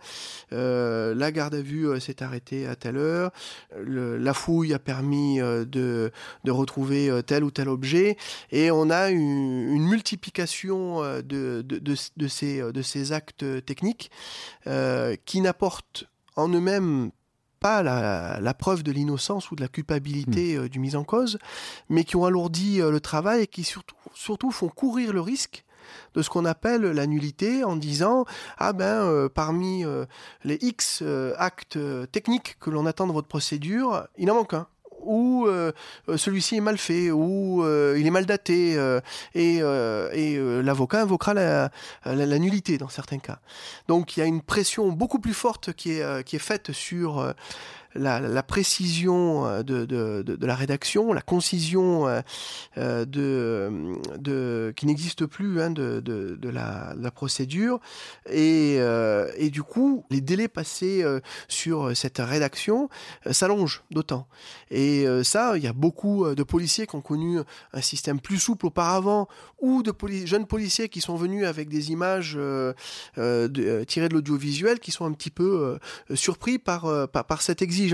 la 0.51 1.31
garde 1.31 1.54
à 1.55 1.61
vue 1.61 1.99
s'est 1.99 2.21
arrêtée 2.21 2.67
à 2.67 2.75
telle 2.75 2.97
heure, 2.97 3.31
la 3.75 4.33
fouille 4.33 4.73
a 4.73 4.79
permis 4.79 5.39
de, 5.39 6.11
de 6.43 6.51
retrouver 6.51 7.21
tel 7.25 7.43
ou 7.43 7.51
tel 7.51 7.69
objet, 7.69 8.17
et 8.51 8.71
on 8.71 8.89
a 8.89 9.09
une 9.09 9.75
une 9.75 9.87
multiplication 9.87 11.03
euh, 11.03 11.21
de, 11.21 11.61
de, 11.61 12.27
ces, 12.27 12.59
de 12.59 12.81
ces 12.81 13.11
actes 13.11 13.45
techniques 13.65 14.11
euh, 14.67 15.15
qui 15.25 15.41
n'apportent 15.41 16.05
en 16.35 16.49
eux-mêmes 16.49 17.11
pas 17.59 17.81
la, 17.81 18.53
preuve 18.53 18.83
de 18.83 18.91
l'innocence 18.91 19.49
ou 19.49 19.55
de 19.55 19.61
la 19.61 19.67
culpabilité 19.67 20.57
hmm. 20.57 20.63
euh, 20.63 20.69
du 20.69 20.79
mis 20.79 20.95
en 20.95 21.03
cause, 21.03 21.39
mais 21.89 22.03
qui 22.03 22.15
ont 22.15 22.25
alourdi 22.25 22.77
le 22.77 22.99
travail 22.99 23.43
et 23.43 23.47
qui 23.47 23.63
surtout, 23.63 23.95
surtout 24.13 24.51
font 24.51 24.69
courir 24.69 25.13
le 25.13 25.21
risque 25.21 25.64
de 26.13 26.21
ce 26.21 26.29
qu'on 26.29 26.45
appelle 26.45 26.81
la 26.81 27.07
nullité 27.07 27.63
en 27.63 27.75
disant 27.75 28.25
ah 28.57 28.73
ben 28.73 29.29
parmi 29.33 29.83
les 30.43 30.57
X 30.61 31.03
actes 31.37 31.79
techniques 32.11 32.57
que 32.59 32.69
l'on 32.69 32.85
attend 32.85 33.07
de 33.07 33.13
votre 33.13 33.27
procédure, 33.27 34.07
il 34.17 34.29
en 34.31 34.35
manque 34.35 34.53
un 34.53 34.67
ou 35.05 35.45
euh, 35.47 35.71
euh, 36.09 36.17
celui-ci 36.17 36.57
est 36.57 36.61
mal 36.61 36.77
fait, 36.77 37.11
ou 37.11 37.63
euh, 37.63 37.95
il 37.97 38.05
est 38.05 38.11
mal 38.11 38.25
daté, 38.25 38.73
et, 39.33 39.61
l'avocat 39.61 41.01
invoquera 41.01 41.33
la, 41.33 42.39
nullité 42.39 42.77
dans 42.77 42.89
certains 42.89 43.19
cas. 43.19 43.39
Donc 43.87 44.17
il 44.17 44.19
y 44.19 44.23
a 44.23 44.25
une 44.25 44.41
pression 44.41 44.89
beaucoup 44.89 45.19
plus 45.19 45.33
forte 45.33 45.73
qui 45.73 45.91
est, 45.91 46.23
qui 46.23 46.35
est 46.35 46.39
faite 46.39 46.71
sur 46.71 47.33
la, 47.95 48.43
précision 48.43 49.45
euh, 49.45 49.63
de, 49.63 50.45
la 50.45 50.55
rédaction, 50.55 51.13
la 51.13 51.21
concision 51.21 52.07
euh, 52.07 52.21
euh, 52.77 53.05
de, 53.05 54.73
qui 54.75 54.85
n'existe 54.85 55.25
plus 55.25 55.61
hein, 55.61 55.71
de, 55.71 56.49
la, 56.49 57.11
procédure, 57.11 57.79
et, 58.29 58.79
du 59.51 59.63
coup, 59.63 60.05
les 60.09 60.21
délais 60.21 60.47
passés 60.47 61.03
sur 61.47 61.95
cette 61.95 62.17
rédaction 62.17 62.89
s'allongent 63.31 63.83
d'autant. 63.91 64.27
Et 64.69 65.05
ça, 65.23 65.57
il 65.57 65.63
y 65.63 65.67
a 65.67 65.73
beaucoup 65.73 66.27
de 66.27 66.43
policiers 66.43 66.87
qui 66.87 66.95
ont 66.95 67.01
connu 67.01 67.39
un 67.73 67.81
système 67.81 68.19
plus 68.19 68.39
souple 68.39 68.65
auparavant, 68.67 69.27
ou 69.61 69.83
de 69.83 69.93
jeunes 70.25 70.45
policiers 70.45 70.89
qui 70.89 71.01
sont 71.01 71.15
venus 71.15 71.45
avec 71.45 71.69
des 71.69 71.91
images 71.91 72.37
tirées 73.13 74.09
de 74.09 74.13
l'audiovisuel 74.13 74.79
qui 74.79 74.91
sont 74.91 75.05
un 75.05 75.13
petit 75.13 75.31
peu 75.31 75.77
surpris 76.13 76.59
par, 76.59 77.09
par 77.09 77.41
cette 77.41 77.61
exigence 77.61 77.84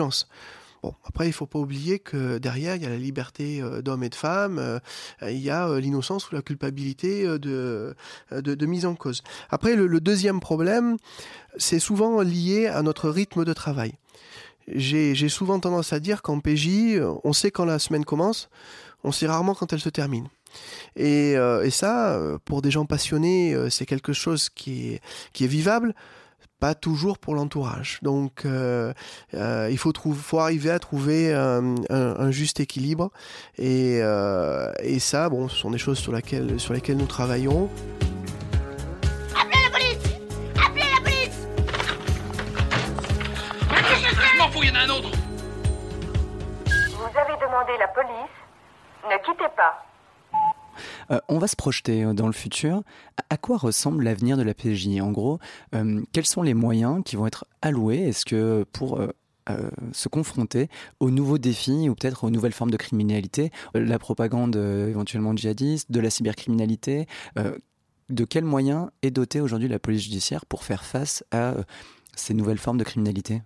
Bon, 0.84 0.96
après, 1.06 1.26
il 1.26 1.30
ne 1.30 1.34
faut 1.34 1.46
pas 1.46 1.60
oublier 1.60 2.00
que 2.00 2.40
derrière, 2.40 2.76
il 2.76 2.82
y 2.82 2.86
a 2.88 2.90
la 2.90 2.98
liberté 2.98 3.62
euh, 3.62 3.84
d'hommes 3.84 4.04
et 4.04 4.10
de 4.10 4.16
femmes, 4.16 4.58
euh, 4.58 4.80
il 5.22 5.38
y 5.38 5.52
a 5.52 5.68
euh, 5.68 5.80
l'innocence 5.80 6.32
ou 6.32 6.36
la 6.36 6.42
culpabilité 6.42 7.26
de, 7.38 7.96
de, 8.32 8.66
mise 8.66 8.88
en 8.88 8.96
cause. 8.96 9.22
Après, 9.52 9.76
le, 9.76 10.00
deuxième 10.00 10.40
problème, 10.40 10.98
c'est 11.58 11.80
souvent 11.80 12.22
lié 12.22 12.66
à 12.66 12.82
notre 12.82 13.10
rythme 13.10 13.46
de 13.46 13.54
travail. 13.54 13.94
J'ai 14.68 15.30
souvent 15.30 15.60
tendance 15.60 15.94
à 15.94 16.00
dire 16.00 16.22
qu'en 16.22 16.40
PJ, 16.40 17.00
on 17.24 17.34
sait 17.34 17.52
quand 17.52 17.66
la 17.66 17.78
semaine 17.78 18.06
commence, 18.06 18.50
on 19.04 19.12
sait 19.12 19.28
rarement 19.28 19.54
quand 19.54 19.74
elle 19.74 19.80
se 19.80 19.90
termine. 19.90 20.28
Et, 20.96 21.32
et 21.32 21.70
ça, 21.72 22.20
pour 22.46 22.62
des 22.62 22.72
gens 22.72 22.86
passionnés, 22.86 23.56
c'est 23.70 23.86
quelque 23.86 24.14
chose 24.14 24.50
qui 24.50 25.00
qui 25.34 25.44
est 25.44 25.48
vivable 25.48 25.94
pas 26.62 26.76
toujours 26.76 27.18
pour 27.18 27.34
l'entourage. 27.34 27.98
Donc, 28.04 28.46
euh, 28.46 28.94
euh, 29.34 29.68
il 29.72 29.80
faut, 29.80 29.92
trouver, 29.92 30.20
faut 30.22 30.40
arriver 30.40 30.70
à 30.70 30.78
trouver 30.78 31.34
un, 31.34 32.32
juste 32.32 32.60
équilibre. 32.60 33.10
Et, 33.58 34.00
euh, 34.02 34.72
et, 34.80 35.00
ça, 35.00 35.28
bon, 35.28 35.50
ce 35.50 35.58
sont 35.58 35.72
des 35.72 35.80
choses 35.80 35.98
sur, 35.98 36.12
laquelle, 36.12 36.60
sur 36.60 36.74
lesquelles 36.74 36.98
nous 36.98 37.08
travaillons. 37.08 37.68
Appelez 39.36 39.60
la 39.64 39.72
police 39.72 39.98
Appelez 40.64 40.86
la 40.96 41.02
police 41.02 41.48
Je 43.68 44.38
m'en 44.38 44.52
fous, 44.52 44.62
il 44.62 44.70
y 44.70 44.72
en 44.72 44.76
a 44.76 44.84
un 44.84 44.90
autre 44.90 45.10
Vous 46.68 47.20
avez 47.20 47.38
demandé 47.44 47.72
la 47.80 47.88
police. 47.88 48.36
Ne 49.10 49.18
quittez 49.26 49.50
pas. 49.58 49.91
Euh, 51.12 51.20
on 51.28 51.38
va 51.38 51.48
se 51.48 51.56
projeter 51.56 52.04
euh, 52.04 52.14
dans 52.14 52.28
le 52.28 52.34
futur. 52.34 52.84
À 53.30 53.38
quoi 53.38 53.58
ressemble 53.58 54.04
l'avenir 54.04 54.38
de 54.38 54.44
la 54.44 54.54
PJ 54.54 55.00
En 55.02 55.12
gros, 55.12 55.40
euh, 55.76 56.02
quels 56.14 56.26
sont 56.26 56.42
les 56.42 56.54
moyens 56.54 57.02
qui 57.04 57.16
vont 57.16 57.28
être 57.28 57.46
alloués? 57.62 58.00
Est-ce 58.00 58.26
que 58.26 58.66
pour 58.72 59.02
se 59.92 60.08
confronter 60.08 60.70
aux 61.02 61.12
nouveaux 61.12 61.38
défis 61.38 61.90
ou 61.90 61.96
peut-être 61.96 62.24
aux 62.24 62.30
nouvelles 62.30 62.54
formes 62.54 62.72
de 62.72 62.78
criminalité, 62.78 63.52
la 63.74 64.00
propagande 64.00 64.56
éventuellement 64.56 65.36
djihadiste, 65.36 65.92
de 65.92 66.00
la 66.00 66.10
cybercriminalité. 66.10 67.06
de 67.36 68.24
quels 68.24 68.46
moyens 68.46 68.92
est 69.02 69.12
dotée 69.12 69.42
aujourd'hui 69.42 69.68
la 69.68 69.80
police 69.80 70.04
judiciaire 70.04 70.46
pour 70.46 70.64
faire 70.64 70.86
face 70.86 71.26
à 71.32 71.56
ces 72.16 72.34
nouvelles 72.34 72.60
formes 72.60 72.78
de 72.78 72.86
criminalité? 72.86 73.42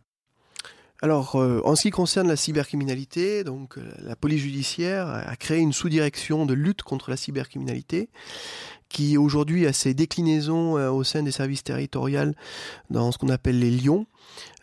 Alors, 1.06 1.36
euh, 1.36 1.62
en 1.66 1.76
ce 1.76 1.84
qui 1.84 1.92
concerne 1.92 2.28
la 2.28 2.36
cybercriminalité, 2.36 3.44
euh, 3.46 3.68
la 4.02 4.16
police 4.16 4.42
judiciaire 4.42 5.08
a 5.08 5.36
créé 5.36 5.60
une 5.60 5.72
sous-direction 5.72 6.48
de 6.48 6.56
lutte 6.56 6.82
contre 6.82 7.12
la 7.12 7.16
cybercriminalité 7.16 8.10
qui 8.96 9.18
aujourd'hui 9.18 9.68
a 9.68 9.74
ses 9.74 9.94
déclinaisons 9.94 10.78
euh, 10.78 10.90
au 10.90 11.04
sein 11.04 11.22
des 11.22 11.32
services 11.32 11.66
territoriaux 11.66 12.32
dans 12.90 13.12
ce 13.12 13.18
qu'on 13.18 13.28
appelle 13.28 13.60
les 13.60 13.70
Lions, 13.70 14.06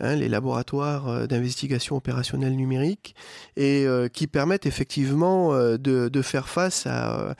hein, 0.01 0.17
les 0.17 0.31
laboratoires 0.31 1.29
d'investigation 1.29 1.97
opérationnelle 1.97 2.57
numérique, 2.57 3.15
et 3.59 3.87
qui 4.15 4.27
permettent 4.27 4.65
effectivement 4.65 5.53
de, 5.77 6.23
faire 6.23 6.49
face 6.49 6.87
à 6.87 7.35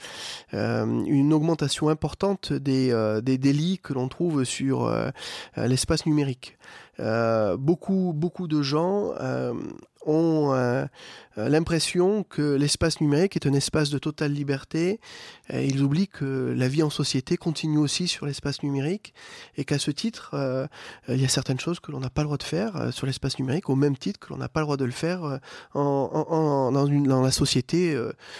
une 0.51 1.33
augmentation 1.33 1.89
importante 1.89 2.53
des, 2.53 2.93
des 3.23 3.37
délits 3.39 3.79
que 3.81 3.93
l'on 3.93 4.07
trouve 4.07 4.43
sur 4.43 4.93
l'espace 5.57 6.05
numérique. 6.05 6.57
Euh, 6.99 7.57
beaucoup, 7.57 8.13
beaucoup 8.15 8.47
de 8.47 8.61
gens 8.61 9.13
euh, 9.19 9.53
ont 10.05 10.53
euh, 10.53 10.85
euh, 11.37 11.49
l'impression 11.49 12.23
que 12.23 12.55
l'espace 12.55 13.01
numérique 13.01 13.35
est 13.35 13.47
un 13.47 13.53
espace 13.53 13.89
de 13.89 13.97
totale 13.97 14.31
liberté. 14.31 14.99
Ils 15.51 15.81
oublient 15.81 16.07
que 16.07 16.53
la 16.55 16.67
vie 16.67 16.83
en 16.83 16.89
société 16.89 17.37
continue 17.37 17.77
aussi 17.77 18.07
sur 18.07 18.25
l'espace 18.25 18.63
numérique 18.63 19.13
et 19.57 19.65
qu'à 19.65 19.77
ce 19.77 19.91
titre, 19.91 20.31
euh, 20.33 20.67
il 21.09 21.21
y 21.21 21.25
a 21.25 21.27
certaines 21.27 21.59
choses 21.59 21.79
que 21.79 21.91
l'on 21.91 21.99
n'a 21.99 22.09
pas 22.09 22.21
le 22.21 22.27
droit 22.27 22.37
de 22.37 22.43
faire 22.43 22.93
sur 22.93 23.05
l'espace 23.05 23.37
numérique 23.39 23.69
au 23.69 23.75
même 23.75 23.97
titre 23.97 24.19
que 24.19 24.29
l'on 24.29 24.37
n'a 24.37 24.47
pas 24.47 24.61
le 24.61 24.65
droit 24.65 24.77
de 24.77 24.85
le 24.85 24.91
faire 24.91 25.39
dans, 25.73 27.21
la 27.23 27.31
société, 27.31 27.97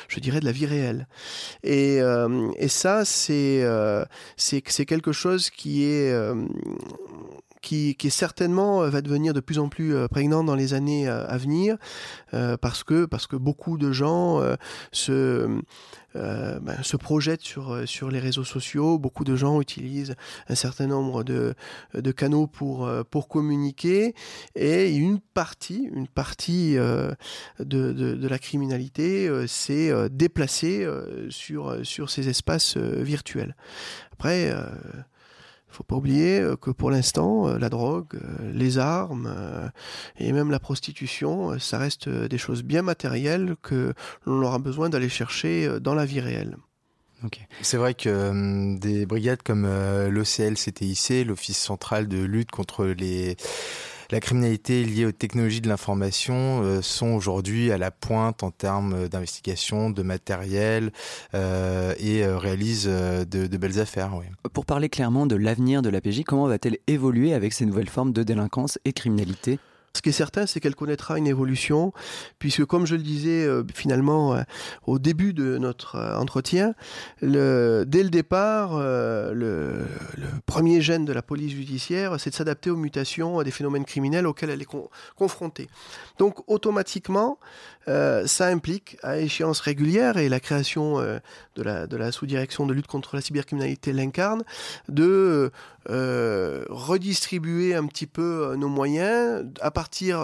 je 0.08 0.20
dirais, 0.20 0.40
de 0.40 0.46
la 0.46 0.52
vie 0.52 0.66
réelle. 0.66 1.08
Et, 1.64 2.00
ça, 2.68 3.04
c'est 3.06 3.66
quelque 4.62 5.12
chose 5.12 5.50
qui 5.50 5.84
est 5.84 6.14
qui, 7.64 7.96
qui 7.96 8.12
certainement 8.12 8.84
euh, 8.84 8.90
va 8.90 9.02
devenir 9.02 9.34
de 9.34 9.40
plus 9.40 9.58
en 9.58 9.70
plus 9.70 9.96
euh, 9.96 10.08
prégnant 10.08 10.44
dans 10.44 10.54
les 10.54 10.76
années 10.76 11.08
euh, 11.08 11.26
à 11.28 11.38
venir, 11.38 11.78
parce 12.62 12.84
que 12.84 13.06
parce 13.06 13.28
que 13.28 13.36
beaucoup 13.36 13.78
de 13.78 13.92
gens 13.92 14.42
se 14.92 15.48
ben, 16.16 16.78
se 16.82 16.98
projettent 16.98 17.44
sur, 17.44 17.88
sur 17.88 18.10
les 18.10 18.20
réseaux 18.20 18.44
sociaux. 18.44 18.98
Beaucoup 18.98 19.24
de 19.24 19.36
gens 19.36 19.62
utilisent 19.62 20.16
un 20.50 20.56
certain 20.56 20.88
nombre 20.88 21.24
de, 21.24 21.54
de 21.94 22.12
canaux 22.12 22.48
pour, 22.48 22.90
pour 23.10 23.28
communiquer. 23.28 24.16
Et 24.56 24.96
une 24.96 25.20
partie, 25.20 25.90
une 25.94 26.08
partie 26.08 26.74
de, 26.74 27.16
de, 27.60 27.94
de, 27.94 28.28
la 28.28 28.40
criminalité 28.40 29.30
s'est 29.48 29.94
déplacée 30.10 30.88
sur, 31.30 31.78
sur 31.84 32.10
ces 32.10 32.30
espaces 32.30 32.78
virtuels. 32.78 33.56
Après, 34.12 34.52
faut 35.74 35.84
pas 35.84 35.96
oublier 35.96 36.40
euh, 36.40 36.56
que 36.56 36.72
pour 36.72 36.92
l'instant, 36.92 37.48
euh, 37.48 37.58
la 37.58 37.70
drogue, 37.70 38.16
euh, 38.16 38.52
les 38.54 38.78
armes 38.78 39.72
et 40.18 40.32
même 40.32 40.52
la 40.52 40.60
prostitution, 40.60 41.58
ça 41.60 41.78
reste 41.78 42.10
des 42.10 42.38
choses 42.38 42.64
bien 42.64 42.82
matérielles 42.82 43.56
que 43.62 43.94
l'on 44.26 44.42
aura 44.44 44.60
besoin 44.60 44.90
d'aller 44.90 45.10
chercher 45.10 45.80
dans 45.80 45.96
la 45.96 46.06
vie 46.06 46.20
réelle. 46.20 46.58
C'est 47.62 47.78
vrai 47.78 47.94
que 47.94 48.78
des 48.78 49.06
brigades 49.06 49.42
comme 49.44 49.66
l'OCL-CTIC, 49.66 51.26
l'Office 51.26 51.58
central 51.58 52.08
de 52.08 52.18
lutte 52.18 52.52
contre 52.52 52.86
les 52.86 53.38
la 54.12 54.20
criminalité 54.20 54.84
liée 54.84 55.06
aux 55.06 55.12
technologies 55.12 55.62
de 55.62 55.70
l'information 55.70 56.62
euh, 56.64 56.82
sont 56.82 57.14
aujourd'hui 57.14 57.72
à 57.72 57.78
la 57.78 57.92
pointe 57.92 58.44
en 58.44 58.52
termes 58.52 59.08
d'investigation, 59.08 59.90
de 59.90 60.04
matériel 60.04 60.92
euh, 61.34 61.94
et 62.00 62.24
euh, 62.24 62.38
réalisent 62.38 62.88
de, 62.88 63.58
belles 63.58 63.80
affaires. 63.80 64.12
Pour 64.54 64.66
parler 64.66 64.90
clairement 64.90 65.26
de 65.26 65.36
l'avenir 65.36 65.82
de 65.82 65.90
l'APJ, 65.90 66.24
comment 66.26 66.48
va-t-elle 66.48 66.78
évoluer 66.88 67.34
avec 67.34 67.54
ces 67.54 67.66
nouvelles 67.66 67.90
formes 67.90 68.12
de 68.12 68.24
délinquance 68.24 68.80
et 68.86 68.94
criminalité? 68.94 69.60
Ce 69.96 70.02
qui 70.02 70.10
est 70.10 70.14
certain, 70.14 70.48
c'est 70.48 70.60
qu'elle 70.60 70.74
connaîtra 70.74 71.20
une 71.20 71.28
évolution, 71.28 71.94
puisque 72.40 72.66
comme 72.66 72.88
je 72.88 72.96
le 72.96 73.04
disais 73.04 73.46
euh, 73.46 73.64
finalement 73.76 74.34
euh, 74.34 74.42
au 74.88 74.98
début 74.98 75.34
de 75.34 75.60
notre 75.60 75.98
euh, 75.98 76.18
entretien, 76.18 76.74
dès 77.22 77.30
le 77.30 78.10
départ, 78.10 78.80
le, 78.80 79.86
premier 80.48 80.82
gène 80.82 81.06
de 81.06 81.14
la 81.14 81.22
police 81.22 81.52
judiciaire, 81.54 82.20
c'est 82.20 82.32
de 82.32 82.36
s'adapter 82.36 82.72
aux 82.72 82.76
mutations, 82.76 83.38
à 83.38 83.44
des 83.44 83.52
phénomènes 83.52 83.86
criminels 83.86 84.26
auxquels 84.26 84.50
elle 84.50 84.62
est 84.64 84.76
confrontée. 85.16 85.68
Donc 86.18 86.40
automatiquement, 86.50 87.38
ça 87.86 88.48
implique 88.48 88.98
à 89.04 89.20
échéance 89.20 89.60
régulière, 89.60 90.18
et 90.18 90.28
la 90.30 90.40
création 90.40 91.00
de 91.00 91.64
la, 91.64 91.88
de 91.88 91.98
la 91.98 92.12
sous-direction 92.12 92.66
de 92.66 92.74
lutte 92.74 92.88
contre 92.88 93.16
la 93.16 93.22
cybercriminalité 93.22 93.94
l'incarne, 93.94 94.44
de 94.90 95.52
redistribuer 95.88 97.76
un 97.76 97.86
petit 97.88 98.08
peu 98.08 98.56
nos 98.56 98.70
moyens 98.70 99.46
à 99.62 99.72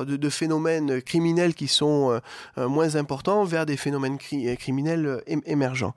de, 0.06 0.30
phénomènes 0.30 1.02
criminels 1.02 1.54
qui 1.54 1.68
sont 1.68 2.12
euh, 2.12 2.20
euh, 2.58 2.68
moins 2.68 2.96
importants 2.96 3.44
vers 3.44 3.66
des 3.66 3.78
phénomènes 3.78 4.18
euh, 4.34 4.56
criminels 4.56 5.22
émergents. 5.46 5.94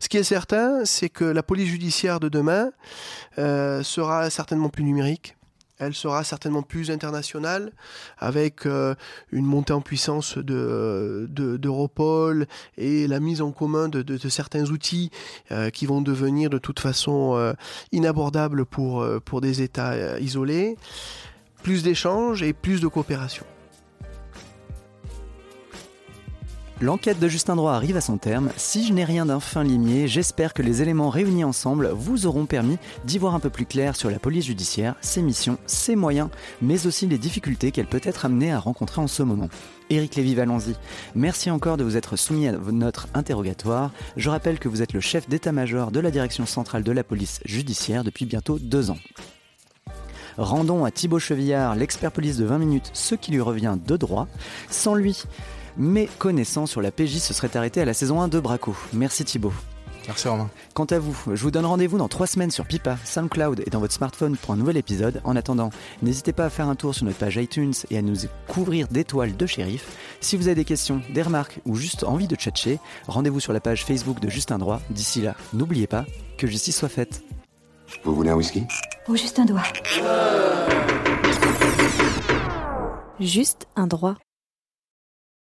Ce 0.00 0.08
qui 0.08 0.16
est 0.16 0.24
certain, 0.24 0.84
c'est 0.84 1.08
que 1.08 1.24
la 1.24 1.42
police 1.42 1.68
judiciaire 1.68 2.20
de 2.20 2.28
demain 2.28 2.70
sera 3.36 4.28
certainement 4.30 4.68
plus 4.68 4.84
numérique. 4.84 5.36
Elle 5.78 5.94
sera 5.94 6.24
certainement 6.24 6.62
plus 6.62 6.90
internationale, 6.90 7.72
avec 8.18 8.66
une 8.66 9.46
montée 9.46 9.72
en 9.72 9.80
puissance 9.80 10.36
de 10.36 11.26
d'Europol 11.30 12.46
et 12.76 13.06
la 13.06 13.18
mise 13.18 13.40
en 13.40 13.50
commun 13.50 13.88
de, 13.88 14.02
de, 14.02 14.28
certains 14.28 14.64
outils 14.64 15.10
qui 15.72 15.86
vont 15.86 16.02
devenir 16.02 16.50
de 16.50 16.58
toute 16.58 16.80
façon 16.80 17.54
inabordables 17.92 18.66
pour 18.66 19.40
des 19.40 19.62
États 19.62 20.18
isolés 20.18 20.76
plus 21.62 21.82
d'échanges 21.82 22.42
et 22.42 22.52
plus 22.52 22.80
de 22.80 22.88
coopération. 22.88 23.44
L'enquête 26.82 27.20
de 27.20 27.28
Justin 27.28 27.56
Droit 27.56 27.74
arrive 27.74 27.98
à 27.98 28.00
son 28.00 28.16
terme. 28.16 28.50
Si 28.56 28.86
je 28.86 28.94
n'ai 28.94 29.04
rien 29.04 29.26
d'un 29.26 29.38
fin 29.38 29.62
limier, 29.62 30.08
j'espère 30.08 30.54
que 30.54 30.62
les 30.62 30.80
éléments 30.80 31.10
réunis 31.10 31.44
ensemble 31.44 31.90
vous 31.92 32.24
auront 32.24 32.46
permis 32.46 32.78
d'y 33.04 33.18
voir 33.18 33.34
un 33.34 33.38
peu 33.38 33.50
plus 33.50 33.66
clair 33.66 33.94
sur 33.96 34.10
la 34.10 34.18
police 34.18 34.46
judiciaire, 34.46 34.94
ses 35.02 35.20
missions, 35.20 35.58
ses 35.66 35.94
moyens, 35.94 36.30
mais 36.62 36.86
aussi 36.86 37.06
les 37.06 37.18
difficultés 37.18 37.70
qu'elle 37.70 37.86
peut 37.86 38.00
être 38.02 38.24
amenée 38.24 38.50
à 38.50 38.58
rencontrer 38.58 39.02
en 39.02 39.08
ce 39.08 39.22
moment. 39.22 39.50
Éric 39.90 40.16
Lévy-Valenzy, 40.16 40.74
merci 41.14 41.50
encore 41.50 41.76
de 41.76 41.84
vous 41.84 41.98
être 41.98 42.16
soumis 42.16 42.48
à 42.48 42.52
notre 42.52 43.08
interrogatoire. 43.12 43.90
Je 44.16 44.30
rappelle 44.30 44.58
que 44.58 44.68
vous 44.70 44.80
êtes 44.80 44.94
le 44.94 45.00
chef 45.00 45.28
d'état-major 45.28 45.90
de 45.90 46.00
la 46.00 46.10
direction 46.10 46.46
centrale 46.46 46.82
de 46.82 46.92
la 46.92 47.04
police 47.04 47.40
judiciaire 47.44 48.04
depuis 48.04 48.24
bientôt 48.24 48.58
deux 48.58 48.88
ans. 48.88 48.98
Rendons 50.38 50.84
à 50.84 50.90
Thibaut 50.90 51.18
Chevillard, 51.18 51.74
l'expert 51.74 52.12
police 52.12 52.36
de 52.36 52.44
20 52.44 52.58
minutes, 52.58 52.90
ce 52.92 53.14
qui 53.14 53.32
lui 53.32 53.40
revient 53.40 53.76
de 53.84 53.96
droit. 53.96 54.26
Sans 54.70 54.94
lui, 54.94 55.24
mes 55.76 56.06
connaissances 56.18 56.70
sur 56.70 56.82
la 56.82 56.90
PJ 56.90 57.18
se 57.18 57.34
seraient 57.34 57.56
arrêtées 57.56 57.80
à 57.80 57.84
la 57.84 57.94
saison 57.94 58.20
1 58.20 58.28
de 58.28 58.40
Braco. 58.40 58.76
Merci 58.92 59.24
Thibaut. 59.24 59.52
Merci 60.06 60.28
Romain. 60.28 60.50
Quant 60.74 60.86
à 60.86 60.98
vous, 60.98 61.16
je 61.32 61.42
vous 61.42 61.50
donne 61.50 61.66
rendez-vous 61.66 61.98
dans 61.98 62.08
trois 62.08 62.26
semaines 62.26 62.50
sur 62.50 62.66
Pipa, 62.66 62.96
SoundCloud 63.04 63.62
et 63.66 63.70
dans 63.70 63.80
votre 63.80 63.92
smartphone 63.92 64.36
pour 64.36 64.52
un 64.52 64.56
nouvel 64.56 64.76
épisode. 64.76 65.20
En 65.24 65.36
attendant, 65.36 65.70
n'hésitez 66.02 66.32
pas 66.32 66.46
à 66.46 66.50
faire 66.50 66.68
un 66.68 66.74
tour 66.74 66.94
sur 66.94 67.04
notre 67.04 67.18
page 67.18 67.36
iTunes 67.36 67.74
et 67.90 67.98
à 67.98 68.02
nous 68.02 68.16
couvrir 68.48 68.88
d'étoiles 68.88 69.36
de 69.36 69.46
shérif. 69.46 69.84
Si 70.20 70.36
vous 70.36 70.48
avez 70.48 70.56
des 70.56 70.64
questions, 70.64 71.02
des 71.12 71.22
remarques 71.22 71.60
ou 71.66 71.76
juste 71.76 72.04
envie 72.04 72.28
de 72.28 72.34
tchatcher, 72.34 72.78
rendez-vous 73.06 73.40
sur 73.40 73.52
la 73.52 73.60
page 73.60 73.84
Facebook 73.84 74.20
de 74.20 74.28
Justin 74.28 74.58
Droit. 74.58 74.80
D'ici 74.90 75.20
là, 75.20 75.36
n'oubliez 75.52 75.86
pas 75.86 76.04
que 76.38 76.46
justice 76.46 76.78
soit 76.78 76.88
faite. 76.88 77.22
Vous 78.04 78.14
voulez 78.14 78.30
un 78.30 78.36
whisky? 78.36 78.64
Ou 79.08 79.16
juste 79.16 79.38
un 79.38 79.44
doigt. 79.44 79.62
Juste 83.18 83.66
un 83.76 83.86
droit. 83.86 84.16